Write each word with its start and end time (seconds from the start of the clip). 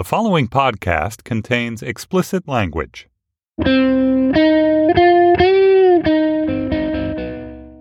The 0.00 0.04
following 0.04 0.48
podcast 0.48 1.24
contains 1.24 1.82
explicit 1.82 2.48
language. 2.48 3.06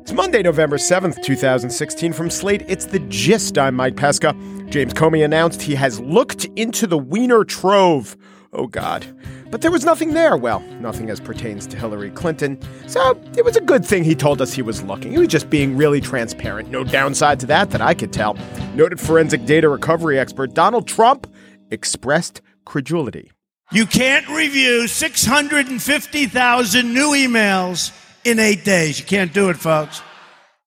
It's 0.01 0.11
Monday, 0.11 0.43
November 0.43 0.75
7th, 0.75 1.23
2016. 1.23 2.11
From 2.11 2.29
Slate, 2.29 2.65
it's 2.67 2.87
The 2.87 2.99
Gist. 3.07 3.57
I'm 3.57 3.73
Mike 3.75 3.95
Pesca. 3.95 4.35
James 4.67 4.93
Comey 4.93 5.23
announced 5.23 5.61
he 5.61 5.75
has 5.75 6.01
looked 6.01 6.43
into 6.57 6.87
the 6.87 6.97
Weiner 6.97 7.45
Trove. 7.45 8.17
Oh, 8.51 8.67
God. 8.67 9.05
But 9.49 9.61
there 9.61 9.71
was 9.71 9.85
nothing 9.85 10.13
there. 10.13 10.35
Well, 10.35 10.59
nothing 10.81 11.09
as 11.09 11.21
pertains 11.21 11.65
to 11.67 11.77
Hillary 11.77 12.11
Clinton. 12.11 12.59
So 12.87 13.17
it 13.37 13.45
was 13.45 13.55
a 13.55 13.61
good 13.61 13.85
thing 13.85 14.03
he 14.03 14.13
told 14.13 14.41
us 14.41 14.51
he 14.51 14.61
was 14.61 14.83
looking. 14.83 15.13
He 15.13 15.19
was 15.19 15.29
just 15.29 15.49
being 15.49 15.77
really 15.77 16.01
transparent. 16.01 16.69
No 16.69 16.83
downside 16.83 17.39
to 17.39 17.45
that 17.45 17.69
that 17.71 17.79
I 17.79 17.93
could 17.93 18.11
tell. 18.11 18.37
Noted 18.75 18.99
forensic 18.99 19.45
data 19.45 19.69
recovery 19.69 20.19
expert 20.19 20.53
Donald 20.53 20.85
Trump 20.85 21.25
expressed 21.71 22.41
credulity. 22.65 23.31
You 23.71 23.85
can't 23.85 24.27
review 24.29 24.87
650,000 24.87 26.93
new 26.93 27.09
emails 27.09 27.91
in 28.25 28.39
eight 28.39 28.65
days. 28.65 28.99
You 28.99 29.05
can't 29.05 29.33
do 29.33 29.49
it, 29.49 29.57
folks. 29.57 30.01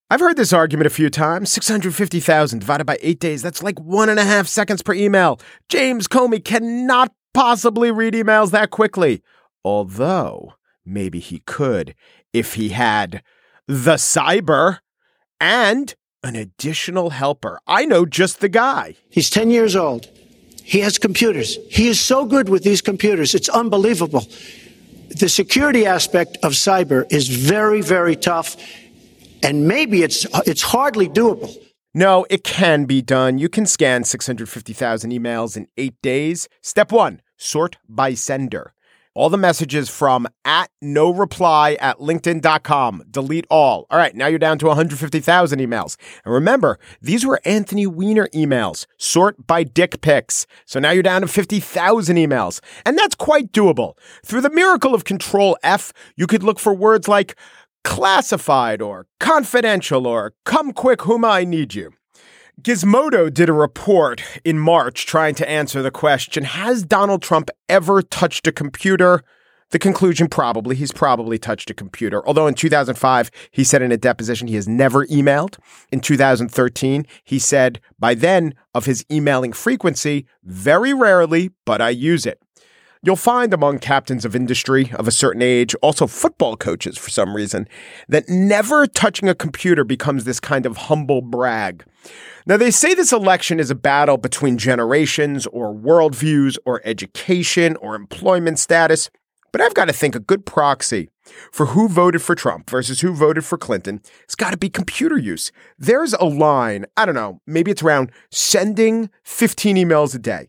I've 0.09 0.21
heard 0.21 0.37
this 0.37 0.53
argument 0.53 0.87
a 0.87 0.91
few 0.91 1.11
times. 1.11 1.51
650,000 1.53 2.59
divided 2.59 2.85
by 2.85 2.99
eight 3.01 3.19
days. 3.19 3.43
That's 3.43 3.63
like 3.63 3.81
one 3.81 4.09
and 4.09 4.21
a 4.21 4.25
half 4.25 4.47
seconds 4.47 4.83
per 4.83 4.93
email. 4.93 5.41
James 5.69 6.07
Comey 6.07 6.45
cannot 6.45 7.13
possibly 7.35 7.91
read 7.91 8.15
emails 8.15 8.51
that 8.51 8.71
quickly. 8.71 9.23
Although, 9.65 10.55
maybe 10.85 11.19
he 11.19 11.41
could 11.41 11.95
if 12.33 12.55
he 12.55 12.71
had 12.71 13.23
the 13.67 13.95
cyber 13.95 14.79
and 15.41 15.95
an 16.23 16.37
additional 16.37 17.11
helper. 17.11 17.59
I 17.67 17.85
know 17.85 18.07
just 18.07 18.41
the 18.41 18.49
guy. 18.49 18.95
He's 19.09 19.31
10 19.31 19.51
years 19.51 19.75
old. 19.75 20.09
He 20.65 20.81
has 20.81 20.99
computers. 20.99 21.59
He 21.71 21.89
is 21.89 22.01
so 22.01 22.25
good 22.25 22.49
with 22.49 22.63
these 22.63 22.81
computers. 22.81 23.35
It's 23.35 23.49
unbelievable. 23.49 24.27
The 25.09 25.29
security 25.29 25.85
aspect 25.87 26.39
of 26.43 26.53
cyber 26.53 27.11
is 27.13 27.29
very, 27.29 27.83
very 27.83 28.17
tough, 28.17 28.57
and 29.43 29.69
maybe 29.69 30.03
it's 30.03 30.27
it's 30.47 30.63
hardly 30.63 31.09
doable. 31.09 31.55
No, 31.95 32.25
it 32.31 32.43
can 32.43 32.87
be 32.87 33.03
done. 33.03 33.37
You 33.37 33.51
can 33.51 33.67
scan 33.67 34.05
650,000 34.05 35.11
emails 35.11 35.59
in 35.59 35.69
eight 35.77 36.01
days. 36.01 36.49
Step 36.63 36.91
one 36.91 37.21
sort 37.37 37.77
by 37.89 38.15
sender. 38.15 38.73
All 39.15 39.29
the 39.29 39.37
messages 39.37 39.91
from 39.91 40.27
at 40.45 40.71
no 40.81 41.13
reply 41.13 41.75
at 41.81 41.99
linkedin.com. 41.99 43.03
Delete 43.11 43.47
all. 43.51 43.87
All 43.91 43.99
right, 43.99 44.15
now 44.15 44.27
you're 44.27 44.39
down 44.39 44.59
to 44.61 44.67
150,000 44.67 45.59
emails. 45.59 45.97
And 46.25 46.33
remember, 46.33 46.79
these 47.03 47.27
were 47.27 47.41
Anthony 47.45 47.87
Weiner 47.87 48.29
emails. 48.29 48.87
Sort 48.97 49.47
by 49.47 49.65
dick 49.65 50.01
pics. 50.01 50.47
So 50.65 50.81
now 50.81 50.93
you're 50.93 51.03
down 51.03 51.21
to 51.21 51.29
50,000 51.29 52.17
emails. 52.17 52.61
And 52.87 52.97
that's 52.97 53.15
quite 53.15 53.53
doable. 53.53 53.99
Through 54.25 54.41
the 54.41 54.51
miracle 54.51 54.95
of 54.95 55.05
Control 55.05 55.59
F, 55.63 55.93
you 56.17 56.27
could 56.27 56.43
look 56.43 56.59
for 56.59 56.73
words 56.73 57.07
like 57.07 57.37
classified 57.85 58.81
or 58.81 59.07
confidential 59.21 60.07
or 60.07 60.33
come 60.47 60.73
quick, 60.73 61.03
whom 61.03 61.23
I 61.23 61.45
need 61.45 61.75
you. 61.75 61.93
Gizmodo 62.63 63.33
did 63.33 63.49
a 63.49 63.53
report 63.53 64.23
in 64.45 64.57
March 64.57 65.05
trying 65.05 65.35
to 65.35 65.51
answer 65.51 65.83
the 65.83 65.91
question 65.91 66.45
Has 66.45 66.85
Donald 66.85 67.21
Trump 67.21 67.51
ever 67.69 68.03
touched 68.03 68.47
a 68.47 68.53
computer? 68.53 69.25
The 69.71 69.81
conclusion 69.81 70.29
probably. 70.29 70.77
He's 70.77 70.93
probably 70.93 71.39
touched 71.39 71.71
a 71.71 71.75
computer. 71.75 72.25
Although 72.25 72.47
in 72.47 72.55
2005, 72.55 73.31
he 73.51 73.65
said 73.65 73.83
in 73.83 73.91
a 73.91 73.97
deposition 73.97 74.47
he 74.47 74.55
has 74.55 74.69
never 74.69 75.05
emailed. 75.07 75.59
In 75.91 75.99
2013, 75.99 77.05
he 77.25 77.41
said 77.41 77.81
by 77.99 78.15
then 78.15 78.55
of 78.75 78.85
his 78.85 79.05
emailing 79.11 79.53
frequency, 79.53 80.27
very 80.45 80.95
rarely, 80.95 81.51
but 81.65 81.81
I 81.81 81.91
use 81.91 82.27
it. 82.27 82.41
You'll 83.05 83.17
find 83.17 83.53
among 83.53 83.81
captains 83.81 84.25
of 84.25 84.37
industry 84.37 84.93
of 84.95 85.09
a 85.09 85.11
certain 85.11 85.43
age, 85.43 85.75
also 85.83 86.07
football 86.07 86.57
coaches 86.57 86.97
for 86.97 87.11
some 87.11 87.35
reason, 87.35 87.67
that 88.09 88.29
never 88.29 88.87
touching 88.87 89.29
a 89.29 89.35
computer 89.35 89.83
becomes 89.83 90.23
this 90.23 90.39
kind 90.39 90.67
of 90.67 90.77
humble 90.77 91.21
brag. 91.21 91.85
Now, 92.47 92.57
they 92.57 92.71
say 92.71 92.95
this 92.95 93.11
election 93.13 93.59
is 93.59 93.73
a 93.73 93.75
battle 93.75 94.19
between 94.19 94.57
generations 94.57 95.49
or 95.49 95.75
worldviews 95.75 96.59
or 96.65 96.81
education 96.85 97.75
or 97.77 97.97
employment 97.97 98.61
status, 98.61 99.11
but 99.51 99.61
I've 99.61 99.75
got 99.75 99.87
to 99.87 99.93
think 99.93 100.15
a 100.15 100.21
good 100.21 100.47
proxy 100.47 101.09
for 101.51 101.67
who 101.67 101.89
voted 101.89 102.23
for 102.23 102.37
Trump 102.37 102.71
versus 102.71 103.01
who 103.01 103.13
voted 103.15 103.45
for 103.45 103.59
Clinton 103.59 104.01
has 104.29 104.37
got 104.37 104.53
to 104.53 104.57
be 104.57 104.71
computer 104.71 105.19
use. 105.19 105.51
There's 105.77 106.13
a 106.13 106.25
line, 106.25 106.87
I 106.97 107.07
don't 107.07 107.17
know, 107.17 107.41
maybe 107.49 107.73
it's 107.73 107.83
around 107.83 108.13
sending 108.31 109.11
15 109.25 109.75
emails 109.75 110.15
a 110.15 110.21
day. 110.21 110.47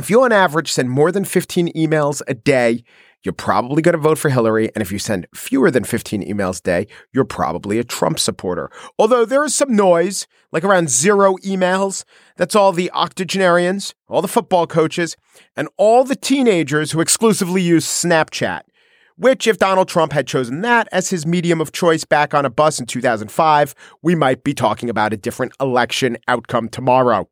If 0.00 0.08
you 0.08 0.22
on 0.22 0.32
average 0.32 0.72
send 0.72 0.88
more 0.88 1.12
than 1.12 1.26
15 1.26 1.74
emails 1.74 2.22
a 2.26 2.32
day, 2.32 2.84
you're 3.22 3.34
probably 3.34 3.82
going 3.82 3.92
to 3.92 3.98
vote 3.98 4.16
for 4.16 4.30
Hillary. 4.30 4.70
And 4.74 4.80
if 4.80 4.90
you 4.90 4.98
send 4.98 5.26
fewer 5.34 5.70
than 5.70 5.84
15 5.84 6.26
emails 6.26 6.60
a 6.60 6.62
day, 6.62 6.86
you're 7.12 7.26
probably 7.26 7.78
a 7.78 7.84
Trump 7.84 8.18
supporter. 8.18 8.70
Although 8.98 9.26
there 9.26 9.44
is 9.44 9.54
some 9.54 9.76
noise, 9.76 10.26
like 10.52 10.64
around 10.64 10.88
zero 10.88 11.36
emails. 11.44 12.04
That's 12.38 12.54
all 12.54 12.72
the 12.72 12.90
octogenarians, 12.92 13.94
all 14.08 14.22
the 14.22 14.26
football 14.26 14.66
coaches, 14.66 15.18
and 15.54 15.68
all 15.76 16.02
the 16.04 16.16
teenagers 16.16 16.92
who 16.92 17.02
exclusively 17.02 17.60
use 17.60 17.84
Snapchat. 17.84 18.62
Which, 19.16 19.46
if 19.46 19.58
Donald 19.58 19.88
Trump 19.88 20.14
had 20.14 20.26
chosen 20.26 20.62
that 20.62 20.88
as 20.92 21.10
his 21.10 21.26
medium 21.26 21.60
of 21.60 21.72
choice 21.72 22.06
back 22.06 22.32
on 22.32 22.46
a 22.46 22.50
bus 22.50 22.80
in 22.80 22.86
2005, 22.86 23.74
we 24.00 24.14
might 24.14 24.44
be 24.44 24.54
talking 24.54 24.88
about 24.88 25.12
a 25.12 25.18
different 25.18 25.52
election 25.60 26.16
outcome 26.26 26.70
tomorrow. 26.70 27.28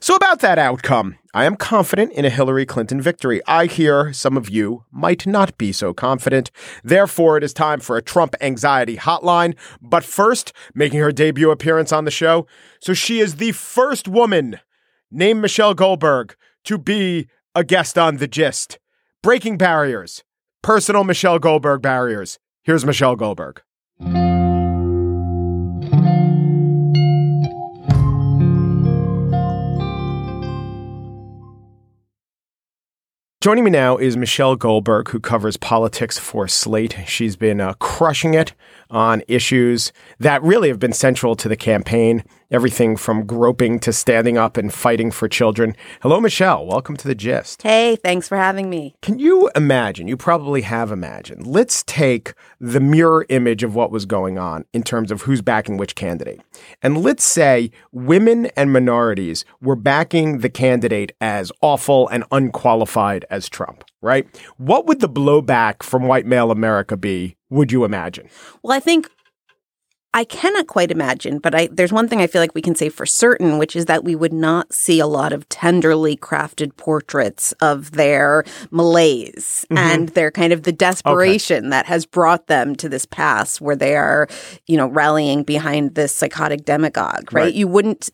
So, 0.00 0.14
about 0.14 0.40
that 0.40 0.58
outcome, 0.58 1.18
I 1.34 1.44
am 1.44 1.56
confident 1.56 2.12
in 2.12 2.24
a 2.24 2.30
Hillary 2.30 2.64
Clinton 2.64 3.00
victory. 3.00 3.40
I 3.46 3.66
hear 3.66 4.12
some 4.12 4.36
of 4.36 4.48
you 4.48 4.84
might 4.90 5.26
not 5.26 5.58
be 5.58 5.72
so 5.72 5.92
confident. 5.92 6.50
Therefore, 6.82 7.36
it 7.36 7.44
is 7.44 7.52
time 7.52 7.80
for 7.80 7.96
a 7.96 8.02
Trump 8.02 8.34
anxiety 8.40 8.96
hotline. 8.96 9.56
But 9.82 10.04
first, 10.04 10.52
making 10.74 11.00
her 11.00 11.12
debut 11.12 11.50
appearance 11.50 11.92
on 11.92 12.04
the 12.04 12.10
show, 12.10 12.46
so 12.80 12.94
she 12.94 13.20
is 13.20 13.36
the 13.36 13.52
first 13.52 14.08
woman 14.08 14.60
named 15.10 15.42
Michelle 15.42 15.74
Goldberg 15.74 16.34
to 16.64 16.78
be 16.78 17.28
a 17.54 17.64
guest 17.64 17.98
on 17.98 18.16
The 18.16 18.28
Gist. 18.28 18.78
Breaking 19.22 19.58
barriers 19.58 20.22
personal 20.62 21.04
Michelle 21.04 21.38
Goldberg 21.38 21.82
barriers. 21.82 22.38
Here's 22.62 22.84
Michelle 22.84 23.16
Goldberg. 23.16 23.62
Joining 33.40 33.62
me 33.62 33.70
now 33.70 33.96
is 33.96 34.16
Michelle 34.16 34.56
Goldberg, 34.56 35.10
who 35.10 35.20
covers 35.20 35.56
politics 35.56 36.18
for 36.18 36.48
Slate. 36.48 36.96
She's 37.06 37.36
been 37.36 37.60
uh, 37.60 37.74
crushing 37.74 38.34
it 38.34 38.52
on 38.90 39.22
issues 39.28 39.92
that 40.18 40.42
really 40.42 40.68
have 40.68 40.78
been 40.78 40.92
central 40.92 41.36
to 41.36 41.48
the 41.48 41.56
campaign 41.56 42.24
everything 42.50 42.96
from 42.96 43.26
groping 43.26 43.78
to 43.80 43.92
standing 43.92 44.38
up 44.38 44.56
and 44.56 44.72
fighting 44.72 45.10
for 45.10 45.28
children. 45.28 45.76
Hello, 46.00 46.20
Michelle. 46.20 46.66
Welcome 46.66 46.96
to 46.96 47.08
the 47.08 47.14
gist. 47.14 47.62
Hey, 47.62 47.96
thanks 47.96 48.28
for 48.28 48.36
having 48.36 48.70
me. 48.70 48.94
Can 49.02 49.18
you 49.18 49.50
imagine? 49.54 50.08
You 50.08 50.16
probably 50.16 50.62
have 50.62 50.90
imagined. 50.90 51.46
Let's 51.46 51.82
take 51.82 52.34
the 52.60 52.80
mirror 52.80 53.26
image 53.28 53.62
of 53.62 53.74
what 53.74 53.90
was 53.90 54.06
going 54.06 54.38
on 54.38 54.64
in 54.72 54.82
terms 54.82 55.10
of 55.10 55.22
who's 55.22 55.42
backing 55.42 55.76
which 55.76 55.94
candidate. 55.94 56.40
And 56.82 57.02
let's 57.02 57.24
say 57.24 57.70
women 57.92 58.46
and 58.56 58.72
minorities 58.72 59.44
were 59.60 59.76
backing 59.76 60.38
the 60.38 60.50
candidate 60.50 61.12
as 61.20 61.52
awful 61.60 62.08
and 62.08 62.24
unqualified 62.32 63.26
as 63.30 63.48
Trump, 63.48 63.84
right? 64.00 64.26
What 64.56 64.86
would 64.86 65.00
the 65.00 65.08
blowback 65.08 65.82
from 65.82 66.06
white 66.06 66.26
male 66.26 66.50
America 66.50 66.96
be? 66.96 67.37
Would 67.50 67.72
you 67.72 67.84
imagine? 67.84 68.28
Well, 68.62 68.76
I 68.76 68.80
think 68.80 69.08
I 70.14 70.24
cannot 70.24 70.66
quite 70.68 70.90
imagine, 70.90 71.38
but 71.38 71.54
I, 71.54 71.68
there's 71.70 71.92
one 71.92 72.08
thing 72.08 72.22
I 72.22 72.26
feel 72.26 72.40
like 72.40 72.54
we 72.54 72.62
can 72.62 72.74
say 72.74 72.88
for 72.88 73.04
certain, 73.04 73.58
which 73.58 73.76
is 73.76 73.84
that 73.86 74.04
we 74.04 74.16
would 74.16 74.32
not 74.32 74.72
see 74.72 75.00
a 75.00 75.06
lot 75.06 75.34
of 75.34 75.46
tenderly 75.50 76.16
crafted 76.16 76.74
portraits 76.78 77.52
of 77.60 77.90
their 77.90 78.44
malaise 78.70 79.66
mm-hmm. 79.70 79.76
and 79.76 80.08
their 80.10 80.30
kind 80.30 80.54
of 80.54 80.62
the 80.62 80.72
desperation 80.72 81.66
okay. 81.66 81.70
that 81.70 81.86
has 81.86 82.06
brought 82.06 82.46
them 82.46 82.74
to 82.76 82.88
this 82.88 83.04
pass 83.04 83.60
where 83.60 83.76
they 83.76 83.96
are, 83.96 84.26
you 84.66 84.78
know, 84.78 84.86
rallying 84.86 85.42
behind 85.42 85.94
this 85.94 86.14
psychotic 86.14 86.64
demagogue, 86.64 87.32
right? 87.32 87.42
right? 87.42 87.54
You 87.54 87.68
wouldn't, 87.68 88.08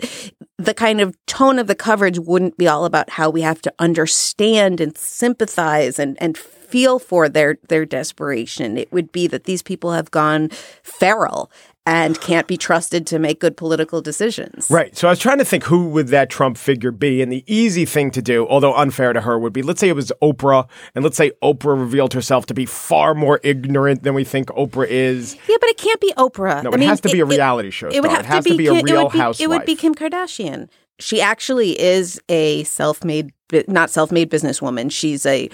the 0.59 0.75
kind 0.75 1.01
of 1.01 1.17
tone 1.27 1.61
of 1.61 1.69
the 1.69 1.77
coverage 1.77 2.19
wouldn't 2.19 2.59
be 2.59 2.67
all 2.67 2.87
about 2.87 3.09
how 3.09 3.31
we 3.31 3.43
have 3.43 3.63
to 3.63 3.73
understand 3.79 4.81
and 4.81 4.99
sympathize 4.99 6.01
and, 6.01 6.21
and 6.21 6.37
feel 6.65 6.99
for 6.99 7.29
their 7.29 7.59
their 7.69 7.85
desperation. 7.85 8.77
It 8.77 8.93
would 8.93 9.13
be 9.13 9.27
that 9.29 9.45
these 9.45 9.63
people 9.63 9.93
have 9.93 10.11
gone 10.11 10.49
feral 10.83 11.51
and 11.87 12.19
can't 12.21 12.47
be 12.47 12.57
trusted 12.57 13.07
to 13.07 13.19
make 13.19 13.41
good 13.41 13.59
political 13.59 14.01
decisions. 14.01 14.71
Right. 14.71 14.97
So 14.97 15.07
I 15.07 15.11
was 15.11 15.19
trying 15.19 15.37
to 15.39 15.45
think 15.45 15.65
who 15.65 15.89
would 15.91 16.09
that 16.09 16.31
Trump 16.31 16.57
figure 16.57 16.91
be? 16.91 17.21
And 17.21 17.31
the 17.31 17.45
easy 17.47 17.85
thing 17.85 18.11
to 18.13 18.23
do, 18.23 18.47
although 18.49 18.75
unfair 18.75 19.13
to 19.13 19.21
her, 19.21 19.39
would 19.39 19.53
be 19.53 19.63
let's 19.63 19.81
say 19.81 19.89
it 19.89 19.97
was 19.97 20.11
Oprah, 20.23 20.67
and 20.95 21.05
let's 21.05 21.17
say 21.17 21.33
Oprah 21.43 21.79
revealed 21.79 22.15
herself 22.15 22.47
to 22.47 22.55
be 22.55 22.65
far 22.65 23.15
more 23.15 23.41
ignorant 23.43 24.03
than 24.03 24.15
we 24.15 24.25
think 24.25 24.49
Oprah 24.49 24.87
is. 24.89 25.37
Yeah, 25.49 25.57
but 25.61 25.69
it 25.69 25.77
can't 25.77 26.01
be 26.01 26.13
Oprah. 26.17 26.63
No, 26.63 26.71
I 26.71 26.75
it 26.75 26.81
mean, 26.81 26.89
has 26.89 27.01
to 27.03 27.11
be 27.11 27.21
a 27.21 27.27
reality 27.27 27.71
show. 27.71 27.89
It, 27.89 27.97
it 27.97 28.01
would 28.03 28.11
have 28.11 28.21
it 28.21 28.27
has 28.27 28.45
to 28.45 28.57
be, 28.57 28.67
to 28.67 28.73
be 28.73 28.81
a 28.81 28.83
real 28.83 29.07
it 29.07 29.13
be, 29.13 29.19
housewife. 29.19 29.45
It 29.45 29.49
would 29.49 29.65
be 29.67 29.77
Kim 29.77 29.95
Kardashian 29.95 30.69
she 30.99 31.21
actually 31.21 31.79
is 31.81 32.21
a 32.29 32.65
self-made 32.65 33.33
not 33.69 33.91
self-made 33.91 34.31
businesswoman. 34.31 34.91
She's 34.91 35.27
a 35.27 35.49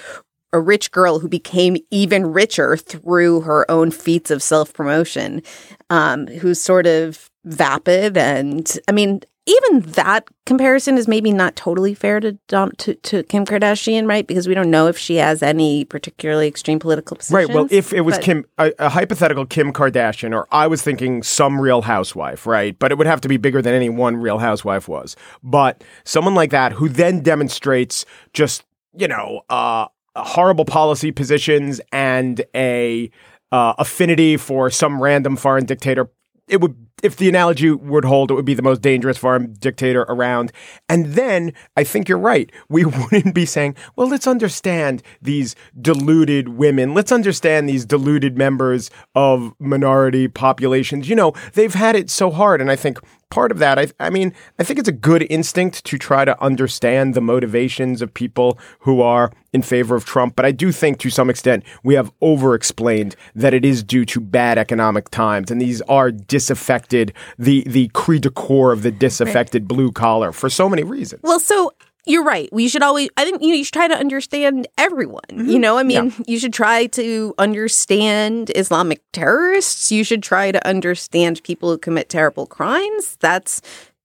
a 0.53 0.61
rich 0.61 0.91
girl 0.91 1.19
who 1.19 1.29
became 1.29 1.77
even 1.91 2.33
richer 2.33 2.77
through 2.77 3.43
her 3.43 3.71
own 3.71 3.91
feats 3.91 4.31
of 4.31 4.43
self-promotion. 4.43 5.43
Um, 5.91 6.27
who's 6.29 6.61
sort 6.61 6.87
of 6.87 7.31
vapid 7.45 8.17
and 8.17 8.79
I 8.87 8.93
mean 8.93 9.23
even 9.47 9.81
that 9.93 10.29
comparison 10.47 10.99
is 10.99 11.09
maybe 11.09 11.33
not 11.33 11.57
totally 11.57 11.95
fair 11.95 12.21
to, 12.21 12.33
Don, 12.47 12.71
to 12.77 12.95
to 12.95 13.23
Kim 13.25 13.45
Kardashian, 13.45 14.07
right? 14.07 14.27
Because 14.27 14.47
we 14.47 14.55
don't 14.55 14.71
know 14.71 14.87
if 14.87 14.99
she 14.99 15.17
has 15.17 15.43
any 15.43 15.85
particularly 15.85 16.47
extreme 16.47 16.79
political 16.79 17.17
positions. 17.17 17.49
Right. 17.49 17.55
Well, 17.55 17.67
if 17.71 17.93
it 17.93 18.03
was 18.03 18.17
but- 18.17 18.25
Kim, 18.25 18.45
a, 18.59 18.73
a 18.79 18.89
hypothetical 18.91 19.47
Kim 19.47 19.73
Kardashian, 19.73 20.35
or 20.35 20.47
I 20.53 20.67
was 20.67 20.83
thinking 20.83 21.23
some 21.23 21.61
real 21.61 21.83
housewife, 21.83 22.47
right? 22.47 22.79
But 22.79 22.93
it 22.93 22.99
would 22.99 23.07
have 23.07 23.23
to 23.23 23.29
be 23.29 23.39
bigger 23.39 23.63
than 23.63 23.75
any 23.75 23.89
one 23.89 24.17
real 24.17 24.39
housewife 24.39 24.89
was. 24.89 25.17
But 25.43 25.83
someone 26.05 26.35
like 26.35 26.51
that 26.51 26.73
who 26.73 26.89
then 26.89 27.23
demonstrates 27.23 28.05
just, 28.33 28.65
you 28.95 29.09
know, 29.09 29.43
uh, 29.49 29.87
horrible 30.17 30.65
policy 30.65 31.13
positions 31.13 31.81
and 31.93 32.45
a 32.55 33.11
uh, 33.53 33.75
affinity 33.79 34.37
for 34.37 34.71
some 34.71 35.03
random 35.03 35.37
foreign 35.37 35.65
dictator. 35.65 36.09
It 36.49 36.61
would, 36.61 36.75
if 37.03 37.17
the 37.17 37.29
analogy 37.29 37.71
would 37.71 38.05
hold, 38.05 38.31
it 38.31 38.35
would 38.35 38.45
be 38.45 38.55
the 38.55 38.63
most 38.63 38.83
dangerous 38.83 39.17
foreign 39.17 39.53
dictator 39.55 40.03
around. 40.03 40.51
And 40.89 41.07
then 41.15 41.53
I 41.77 41.85
think 41.85 42.09
you're 42.09 42.19
right. 42.19 42.51
We 42.69 42.85
wouldn't 43.13 43.35
be 43.35 43.47
saying, 43.47 43.77
well, 43.95 44.09
let's 44.09 44.27
understand 44.27 45.03
these 45.23 45.55
deluded 45.81 46.49
women. 46.49 46.93
Let's 46.93 47.13
understand 47.13 47.69
these 47.69 47.85
deluded 47.85 48.37
members 48.37 48.91
of 49.15 49.53
minority 49.61 50.27
populations. 50.27 51.09
You 51.09 51.15
know, 51.15 51.33
they've 51.55 51.75
had 51.75 51.95
it 51.95 52.11
so 52.11 52.31
hard. 52.31 52.61
And 52.61 52.71
I 52.71 52.77
think 52.77 52.99
part 53.31 53.53
of 53.53 53.59
that, 53.59 53.79
I, 53.79 53.87
I 53.99 54.11
mean, 54.11 54.35
I 54.59 54.65
think 54.65 54.79
it's 54.79 54.89
a 54.89 54.93
good 54.93 55.27
instinct 55.31 55.85
to 55.87 55.99
try 55.99 56.25
to 56.25 56.41
understand 56.43 57.15
the 57.15 57.21
motivations 57.21 58.03
of 58.03 58.13
people 58.13 58.59
who 58.81 59.01
are 59.01 59.33
in 59.53 59.63
favor 59.63 59.97
of 59.97 60.05
Trump. 60.05 60.37
But 60.37 60.45
I 60.45 60.53
do 60.53 60.73
think 60.73 60.99
to 60.99 61.11
some 61.11 61.31
extent 61.31 61.65
we 61.83 61.95
have 61.95 62.13
over 62.21 62.55
explained 62.55 63.17
that 63.35 63.55
it 63.55 63.65
is 63.65 63.83
due 63.83 64.05
to 64.07 64.21
bad 64.21 64.59
economic 64.59 65.09
times. 65.11 65.51
And 65.51 65.61
these 65.61 65.81
are 65.83 66.11
disaffected, 66.11 67.13
the, 67.39 67.63
the 67.67 67.89
cri 67.89 68.19
de 68.19 68.31
coeur 68.31 68.73
of 68.73 68.83
the 68.83 68.91
disaffected 68.91 69.67
blue 69.67 69.93
collar 69.93 70.33
for 70.33 70.51
so 70.51 70.69
many 70.69 70.83
reasons. 70.83 71.23
Well, 71.23 71.41
so 71.41 71.73
you're 72.07 72.25
right. 72.25 72.49
We 72.53 72.69
should 72.69 72.83
always. 72.83 73.09
I 73.17 73.25
think 73.25 73.43
you 73.43 73.49
know 73.49 73.55
you 73.55 73.65
should 73.65 73.75
try 73.75 73.89
to 73.89 73.97
understand 73.97 74.69
everyone. 74.79 75.23
You 75.31 75.37
mm-hmm. 75.37 75.61
know, 75.61 75.79
I 75.79 75.83
mean, 75.83 76.13
you 76.27 76.39
should 76.39 76.53
try 76.53 76.87
to 76.87 77.35
understand 77.39 78.51
Islamic 78.55 79.03
terrorists. 79.13 79.93
You 79.93 80.05
should 80.05 80.23
try 80.23 80.51
to 80.53 80.67
understand 80.67 81.43
people 81.43 81.71
who 81.71 81.79
commit 81.79 82.09
terrible 82.09 82.47
crimes. 82.47 83.17
That's 83.21 83.61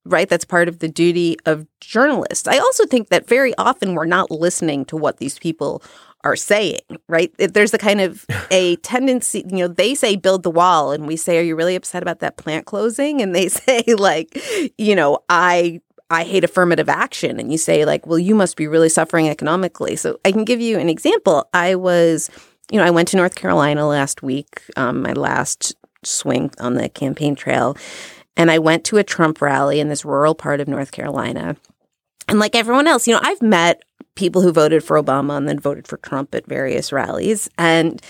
right. 0.05 0.29
That's 0.29 0.45
part 0.45 0.67
of 0.67 0.79
the 0.79 0.87
duty 0.87 1.37
of 1.45 1.67
journalists. 1.81 2.47
I 2.47 2.57
also 2.57 2.85
think 2.85 3.09
that 3.09 3.27
very 3.27 3.53
often 3.57 3.95
we're 3.95 4.05
not 4.05 4.29
listening 4.29 4.85
to 4.85 4.97
what 4.97 5.17
these 5.17 5.39
people 5.39 5.81
are 6.25 6.35
saying, 6.35 6.81
right? 7.07 7.31
If 7.37 7.53
There's 7.53 7.73
a 7.73 7.77
kind 7.77 8.01
of 8.01 8.25
a 8.51 8.75
tendency, 8.77 9.45
you 9.47 9.57
know, 9.57 9.67
they 9.67 9.95
say 9.95 10.15
build 10.15 10.43
the 10.43 10.51
wall 10.51 10.91
and 10.91 11.07
we 11.07 11.15
say, 11.15 11.37
are 11.37 11.43
you 11.43 11.55
really 11.55 11.75
upset 11.75 12.01
about 12.01 12.19
that 12.19 12.37
plant 12.37 12.65
closing? 12.65 13.21
And 13.21 13.33
they 13.33 13.47
say 13.49 13.83
like, 13.97 14.37
you 14.77 14.95
know, 14.95 15.19
I 15.29 15.81
I 16.09 16.23
hate 16.23 16.43
affirmative 16.43 16.89
action. 16.89 17.39
And 17.39 17.51
you 17.51 17.57
say, 17.57 17.85
like, 17.85 18.05
well, 18.05 18.19
you 18.19 18.35
must 18.35 18.57
be 18.57 18.67
really 18.67 18.89
suffering 18.89 19.27
economically. 19.27 19.95
So 19.95 20.19
I 20.23 20.31
can 20.31 20.45
give 20.45 20.61
you 20.61 20.77
an 20.77 20.89
example. 20.89 21.47
I 21.53 21.75
was, 21.75 22.29
you 22.71 22.79
know, 22.79 22.85
I 22.85 22.91
went 22.91 23.07
to 23.09 23.17
North 23.17 23.35
Carolina 23.35 23.87
last 23.87 24.21
week, 24.21 24.61
um, 24.77 25.01
my 25.01 25.13
last 25.13 25.75
swing 26.03 26.51
on 26.59 26.75
the 26.75 26.89
campaign 26.89 27.35
trail. 27.35 27.75
And 28.37 28.51
I 28.51 28.59
went 28.59 28.83
to 28.85 28.97
a 28.97 29.03
Trump 29.03 29.41
rally 29.41 29.79
in 29.79 29.89
this 29.89 30.05
rural 30.05 30.35
part 30.35 30.59
of 30.59 30.67
North 30.67 30.91
Carolina. 30.91 31.55
And 32.27 32.39
like 32.39 32.55
everyone 32.55 32.87
else, 32.87 33.07
you 33.07 33.13
know, 33.13 33.21
I've 33.23 33.41
met 33.41 33.81
people 34.15 34.41
who 34.41 34.51
voted 34.51 34.83
for 34.83 35.01
Obama 35.01 35.37
and 35.37 35.47
then 35.47 35.59
voted 35.59 35.87
for 35.87 35.97
Trump 35.97 36.33
at 36.35 36.45
various 36.45 36.91
rallies. 36.91 37.49
And 37.57 38.01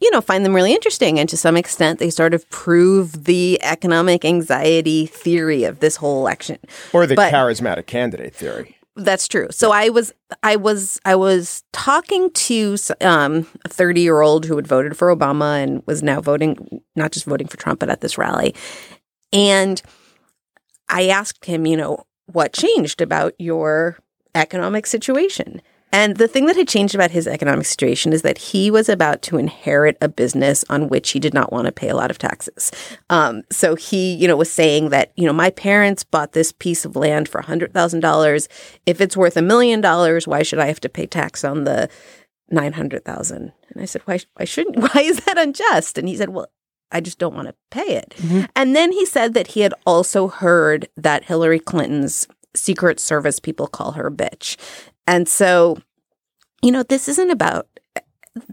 you 0.00 0.10
know, 0.10 0.20
find 0.20 0.44
them 0.44 0.54
really 0.54 0.72
interesting. 0.72 1.18
And 1.18 1.28
to 1.28 1.36
some 1.36 1.56
extent, 1.56 1.98
they 1.98 2.10
sort 2.10 2.34
of 2.34 2.48
prove 2.50 3.24
the 3.24 3.58
economic 3.62 4.24
anxiety 4.24 5.06
theory 5.06 5.64
of 5.64 5.80
this 5.80 5.96
whole 5.96 6.20
election. 6.20 6.58
Or 6.92 7.06
the 7.06 7.14
But- 7.14 7.32
charismatic 7.32 7.86
candidate 7.86 8.34
theory. 8.34 8.76
That's 8.98 9.28
true. 9.28 9.48
So 9.50 9.72
I 9.72 9.90
was, 9.90 10.14
I 10.42 10.56
was, 10.56 10.98
I 11.04 11.16
was 11.16 11.62
talking 11.74 12.30
to 12.30 12.78
um, 13.02 13.46
a 13.62 13.68
thirty-year-old 13.68 14.46
who 14.46 14.56
had 14.56 14.66
voted 14.66 14.96
for 14.96 15.14
Obama 15.14 15.62
and 15.62 15.82
was 15.84 16.02
now 16.02 16.22
voting, 16.22 16.80
not 16.94 17.12
just 17.12 17.26
voting 17.26 17.46
for 17.46 17.58
Trump, 17.58 17.80
but 17.80 17.90
at 17.90 18.00
this 18.00 18.16
rally. 18.16 18.54
And 19.34 19.82
I 20.88 21.08
asked 21.08 21.44
him, 21.44 21.66
you 21.66 21.76
know, 21.76 22.04
what 22.32 22.54
changed 22.54 23.02
about 23.02 23.34
your 23.38 23.98
economic 24.34 24.86
situation? 24.86 25.60
And 25.96 26.18
the 26.18 26.28
thing 26.28 26.44
that 26.44 26.56
had 26.56 26.68
changed 26.68 26.94
about 26.94 27.10
his 27.10 27.26
economic 27.26 27.64
situation 27.64 28.12
is 28.12 28.20
that 28.20 28.36
he 28.36 28.70
was 28.70 28.90
about 28.90 29.22
to 29.22 29.38
inherit 29.38 29.96
a 30.02 30.10
business 30.10 30.62
on 30.68 30.90
which 30.90 31.12
he 31.12 31.18
did 31.18 31.32
not 31.32 31.50
want 31.50 31.64
to 31.64 31.72
pay 31.72 31.88
a 31.88 31.96
lot 31.96 32.10
of 32.10 32.18
taxes. 32.18 32.70
Um, 33.08 33.44
so 33.50 33.76
he, 33.76 34.12
you 34.14 34.28
know, 34.28 34.36
was 34.36 34.52
saying 34.52 34.90
that, 34.90 35.12
you 35.16 35.24
know, 35.24 35.32
my 35.32 35.48
parents 35.48 36.04
bought 36.04 36.32
this 36.32 36.52
piece 36.52 36.84
of 36.84 36.96
land 36.96 37.30
for 37.30 37.40
$100,000. 37.40 38.48
If 38.84 39.00
it's 39.00 39.16
worth 39.16 39.38
a 39.38 39.42
million 39.42 39.80
dollars, 39.80 40.28
why 40.28 40.42
should 40.42 40.58
I 40.58 40.66
have 40.66 40.80
to 40.80 40.90
pay 40.90 41.06
tax 41.06 41.44
on 41.44 41.64
the 41.64 41.88
900,000? 42.50 43.54
And 43.70 43.82
I 43.82 43.86
said, 43.86 44.02
why, 44.04 44.20
why 44.34 44.44
shouldn't, 44.44 44.76
why 44.94 45.00
is 45.00 45.20
that 45.20 45.38
unjust? 45.38 45.96
And 45.96 46.06
he 46.06 46.16
said, 46.16 46.28
well, 46.28 46.48
I 46.92 47.00
just 47.00 47.18
don't 47.18 47.34
want 47.34 47.48
to 47.48 47.54
pay 47.70 47.96
it. 47.96 48.14
And 48.54 48.76
then 48.76 48.92
he 48.92 49.06
said 49.06 49.32
that 49.32 49.46
he 49.46 49.60
had 49.60 49.72
also 49.86 50.28
heard 50.28 50.90
that 50.98 51.24
Hillary 51.24 51.58
Clinton's 51.58 52.28
Secret 52.54 53.00
Service 53.00 53.40
people 53.40 53.66
call 53.66 53.92
her 53.92 54.08
a 54.08 54.12
bitch. 54.12 54.58
And 55.06 55.28
so, 55.28 55.78
you 56.62 56.72
know, 56.72 56.82
this 56.82 57.08
isn't 57.08 57.30
about 57.30 57.68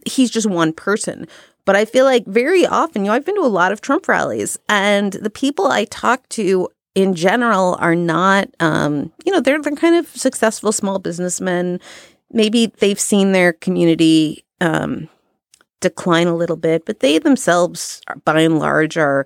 he's 0.06 0.32
just 0.32 0.50
one 0.50 0.74
person. 0.74 1.28
But 1.66 1.76
I 1.76 1.86
feel 1.86 2.06
like 2.06 2.26
very 2.26 2.66
often, 2.66 3.06
you 3.06 3.10
know, 3.10 3.16
I've 3.16 3.26
been 3.26 3.36
to 3.36 3.42
a 3.42 3.48
lot 3.48 3.72
of 3.72 3.80
Trump 3.80 4.08
rallies, 4.08 4.58
and 4.68 5.14
the 5.14 5.30
people 5.30 5.68
I 5.68 5.86
talk 5.86 6.28
to 6.30 6.68
in 6.94 7.16
general 7.16 7.78
are 7.80 7.96
not, 7.96 8.50
um, 8.60 9.12
you 9.26 9.32
know, 9.32 9.40
they're 9.40 9.62
they're 9.62 9.76
kind 9.76 9.96
of 9.96 10.08
successful 10.08 10.72
small 10.72 11.00
businessmen. 11.00 11.80
Maybe 12.32 12.68
they've 12.80 13.00
seen 13.00 13.32
their 13.32 13.54
community 13.54 14.44
um, 14.60 15.08
decline 15.80 16.28
a 16.28 16.36
little 16.36 16.58
bit, 16.58 16.86
but 16.86 17.00
they 17.00 17.18
themselves, 17.18 18.02
by 18.26 18.42
and 18.42 18.60
large, 18.60 18.98
are 18.98 19.26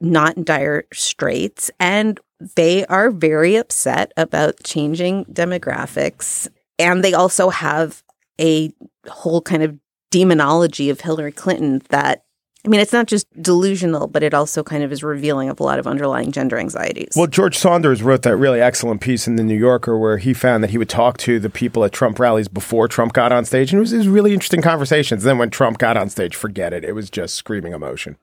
not 0.00 0.36
in 0.36 0.44
dire 0.44 0.84
straits, 0.92 1.70
and 1.80 2.20
they 2.56 2.84
are 2.86 3.10
very 3.10 3.56
upset 3.56 4.12
about 4.16 4.62
changing 4.64 5.24
demographics, 5.26 6.48
and 6.78 7.04
they 7.04 7.14
also 7.14 7.50
have 7.50 8.02
a 8.40 8.72
whole 9.08 9.40
kind 9.40 9.62
of 9.62 9.78
demonology 10.10 10.90
of 10.90 11.00
Hillary 11.00 11.32
Clinton 11.32 11.82
that 11.90 12.24
I 12.64 12.68
mean, 12.68 12.80
it's 12.80 12.92
not 12.92 13.06
just 13.06 13.26
delusional, 13.40 14.08
but 14.08 14.22
it 14.22 14.34
also 14.34 14.64
kind 14.64 14.82
of 14.82 14.92
is 14.92 15.04
revealing 15.04 15.48
of 15.48 15.60
a 15.60 15.62
lot 15.62 15.78
of 15.78 15.86
underlying 15.86 16.32
gender 16.32 16.58
anxieties. 16.58 17.12
Well, 17.14 17.28
George 17.28 17.56
Saunders 17.56 18.02
wrote 18.02 18.22
that 18.22 18.36
really 18.36 18.60
excellent 18.60 19.00
piece 19.00 19.28
in 19.28 19.36
the 19.36 19.44
New 19.44 19.56
Yorker 19.56 19.96
where 19.96 20.18
he 20.18 20.34
found 20.34 20.64
that 20.64 20.70
he 20.70 20.76
would 20.76 20.88
talk 20.88 21.18
to 21.18 21.38
the 21.38 21.48
people 21.48 21.84
at 21.84 21.92
Trump 21.92 22.18
rallies 22.18 22.48
before 22.48 22.88
Trump 22.88 23.12
got 23.12 23.30
on 23.30 23.44
stage, 23.44 23.72
and 23.72 23.78
it 23.78 23.80
was, 23.80 23.94
was 23.94 24.08
really 24.08 24.34
interesting 24.34 24.60
conversations. 24.60 25.22
then 25.22 25.38
when 25.38 25.50
Trump 25.50 25.78
got 25.78 25.96
on 25.96 26.10
stage, 26.10 26.34
forget 26.34 26.72
it; 26.72 26.84
it 26.84 26.92
was 26.92 27.10
just 27.10 27.36
screaming 27.36 27.72
emotion. 27.72 28.16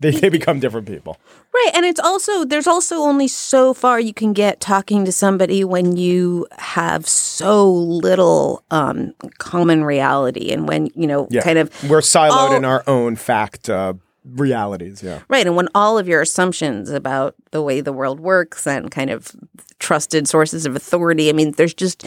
They, 0.00 0.10
they 0.12 0.30
become 0.30 0.60
different 0.60 0.86
people. 0.86 1.18
Right. 1.52 1.70
And 1.74 1.84
it's 1.84 2.00
also, 2.00 2.44
there's 2.44 2.66
also 2.66 2.96
only 3.00 3.28
so 3.28 3.74
far 3.74 4.00
you 4.00 4.14
can 4.14 4.32
get 4.32 4.58
talking 4.60 5.04
to 5.04 5.12
somebody 5.12 5.62
when 5.62 5.96
you 5.96 6.46
have 6.58 7.06
so 7.06 7.70
little 7.70 8.64
um, 8.70 9.14
common 9.38 9.84
reality 9.84 10.52
and 10.52 10.66
when, 10.66 10.86
you 10.94 11.06
know, 11.06 11.28
Yeah, 11.30 11.42
kind 11.42 11.58
of. 11.58 11.70
we're 11.90 12.00
siloed 12.00 12.30
all- 12.30 12.54
in 12.56 12.64
our 12.64 12.82
own 12.86 13.16
fact 13.16 13.68
uh, 13.68 13.92
realities. 14.24 15.02
Yeah. 15.02 15.20
Right. 15.28 15.46
And 15.46 15.54
when 15.56 15.68
all 15.74 15.98
of 15.98 16.08
your 16.08 16.22
assumptions 16.22 16.90
about 16.90 17.34
the 17.50 17.62
way 17.62 17.80
the 17.80 17.92
world 17.92 18.20
works 18.20 18.66
and 18.66 18.90
kind 18.90 19.10
of 19.10 19.34
trusted 19.78 20.28
sources 20.28 20.64
of 20.66 20.76
authority, 20.76 21.28
I 21.28 21.32
mean, 21.32 21.52
there's 21.52 21.74
just, 21.74 22.06